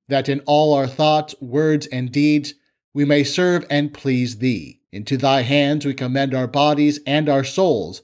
that 0.08 0.30
in 0.30 0.40
all 0.42 0.74
our 0.74 0.88
thoughts, 0.88 1.36
words, 1.42 1.88
and 1.88 2.12
deeds 2.12 2.54
we 2.94 3.04
may 3.04 3.24
serve 3.24 3.66
and 3.70 3.94
please 3.94 4.38
thee. 4.38 4.80
Into 4.92 5.18
thy 5.18 5.42
hands 5.42 5.86
we 5.86 5.94
commend 5.94 6.34
our 6.34 6.48
bodies 6.48 7.02
and 7.06 7.28
our 7.28 7.44
souls, 7.44 8.04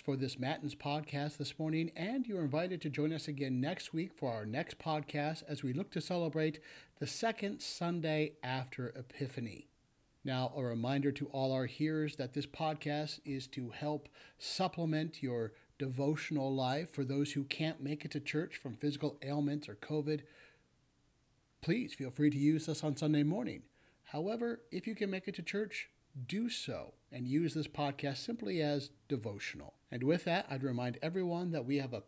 For 0.00 0.16
this 0.16 0.38
Matins 0.38 0.74
podcast 0.74 1.36
this 1.36 1.58
morning, 1.58 1.90
and 1.94 2.26
you're 2.26 2.42
invited 2.42 2.80
to 2.80 2.90
join 2.90 3.12
us 3.12 3.28
again 3.28 3.60
next 3.60 3.92
week 3.92 4.12
for 4.16 4.32
our 4.32 4.46
next 4.46 4.78
podcast 4.78 5.42
as 5.46 5.62
we 5.62 5.72
look 5.72 5.90
to 5.90 6.00
celebrate 6.00 6.58
the 6.98 7.06
second 7.06 7.60
Sunday 7.60 8.32
after 8.42 8.88
Epiphany. 8.88 9.68
Now, 10.24 10.52
a 10.56 10.62
reminder 10.62 11.12
to 11.12 11.26
all 11.26 11.52
our 11.52 11.66
hearers 11.66 12.16
that 12.16 12.34
this 12.34 12.46
podcast 12.46 13.20
is 13.24 13.46
to 13.48 13.70
help 13.70 14.08
supplement 14.38 15.22
your 15.22 15.52
devotional 15.78 16.54
life 16.54 16.90
for 16.90 17.04
those 17.04 17.32
who 17.32 17.44
can't 17.44 17.82
make 17.82 18.04
it 18.04 18.10
to 18.12 18.20
church 18.20 18.56
from 18.56 18.76
physical 18.76 19.18
ailments 19.22 19.68
or 19.68 19.74
COVID. 19.74 20.22
Please 21.60 21.94
feel 21.94 22.10
free 22.10 22.30
to 22.30 22.38
use 22.38 22.68
us 22.68 22.82
on 22.82 22.96
Sunday 22.96 23.22
morning. 23.22 23.62
However, 24.04 24.62
if 24.70 24.86
you 24.86 24.94
can 24.94 25.10
make 25.10 25.28
it 25.28 25.34
to 25.36 25.42
church, 25.42 25.88
do 26.26 26.48
so 26.48 26.94
and 27.12 27.26
use 27.26 27.54
this 27.54 27.68
podcast 27.68 28.18
simply 28.18 28.60
as 28.62 28.90
devotional. 29.08 29.74
And 29.90 30.02
with 30.04 30.24
that, 30.24 30.46
I'd 30.50 30.62
remind 30.62 30.98
everyone 31.02 31.50
that 31.52 31.64
we 31.64 31.78
have 31.78 31.92
a 31.92 32.02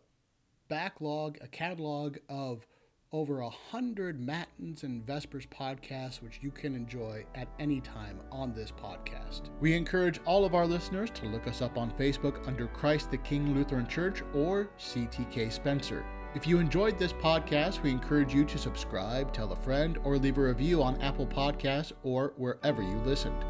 backlog, 0.69 1.37
a 1.41 1.47
catalog 1.47 2.17
of 2.29 2.65
over 3.11 3.41
a 3.41 3.49
hundred 3.49 4.19
Matins 4.19 4.83
and 4.83 5.05
Vespers 5.05 5.45
podcasts, 5.45 6.21
which 6.21 6.39
you 6.41 6.49
can 6.49 6.75
enjoy 6.75 7.23
at 7.35 7.47
any 7.59 7.79
time 7.79 8.19
on 8.31 8.53
this 8.53 8.71
podcast. 8.71 9.49
We 9.59 9.75
encourage 9.75 10.19
all 10.25 10.43
of 10.43 10.55
our 10.55 10.65
listeners 10.65 11.11
to 11.11 11.27
look 11.27 11.47
us 11.47 11.61
up 11.61 11.77
on 11.77 11.91
Facebook 11.91 12.45
under 12.47 12.65
Christ 12.67 13.11
the 13.11 13.17
King 13.17 13.53
Lutheran 13.53 13.87
Church 13.87 14.23
or 14.33 14.71
CTK 14.79 15.51
Spencer. 15.51 16.03
If 16.33 16.47
you 16.47 16.57
enjoyed 16.57 16.97
this 16.97 17.13
podcast, 17.13 17.83
we 17.83 17.91
encourage 17.91 18.33
you 18.33 18.43
to 18.45 18.57
subscribe, 18.57 19.31
tell 19.31 19.51
a 19.51 19.55
friend, 19.55 19.99
or 20.03 20.17
leave 20.17 20.39
a 20.39 20.41
review 20.41 20.81
on 20.81 20.99
Apple 20.99 21.27
Podcasts 21.27 21.91
or 22.01 22.33
wherever 22.37 22.81
you 22.81 22.97
listened. 23.05 23.45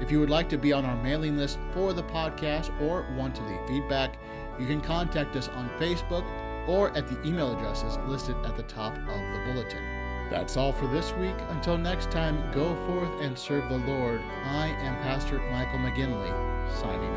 If 0.00 0.10
you 0.12 0.20
would 0.20 0.30
like 0.30 0.48
to 0.50 0.58
be 0.58 0.72
on 0.72 0.84
our 0.84 0.96
mailing 1.02 1.36
list 1.36 1.58
for 1.72 1.92
the 1.92 2.04
podcast 2.04 2.78
or 2.80 3.06
want 3.16 3.34
to 3.36 3.42
leave 3.42 3.66
feedback, 3.66 4.18
you 4.58 4.66
can 4.66 4.80
contact 4.80 5.36
us 5.36 5.48
on 5.48 5.68
Facebook 5.78 6.24
or 6.68 6.96
at 6.96 7.08
the 7.08 7.20
email 7.26 7.52
addresses 7.52 7.98
listed 8.06 8.36
at 8.44 8.56
the 8.56 8.62
top 8.64 8.96
of 8.96 9.06
the 9.06 9.42
bulletin. 9.46 9.82
That's 10.30 10.56
all 10.56 10.72
for 10.72 10.86
this 10.86 11.12
week. 11.14 11.34
Until 11.48 11.78
next 11.78 12.10
time, 12.10 12.38
go 12.52 12.74
forth 12.86 13.22
and 13.22 13.36
serve 13.38 13.68
the 13.68 13.78
Lord. 13.78 14.20
I 14.44 14.68
am 14.80 14.94
Pastor 15.02 15.38
Michael 15.50 15.78
McGinley, 15.78 16.32
signing 16.80 17.16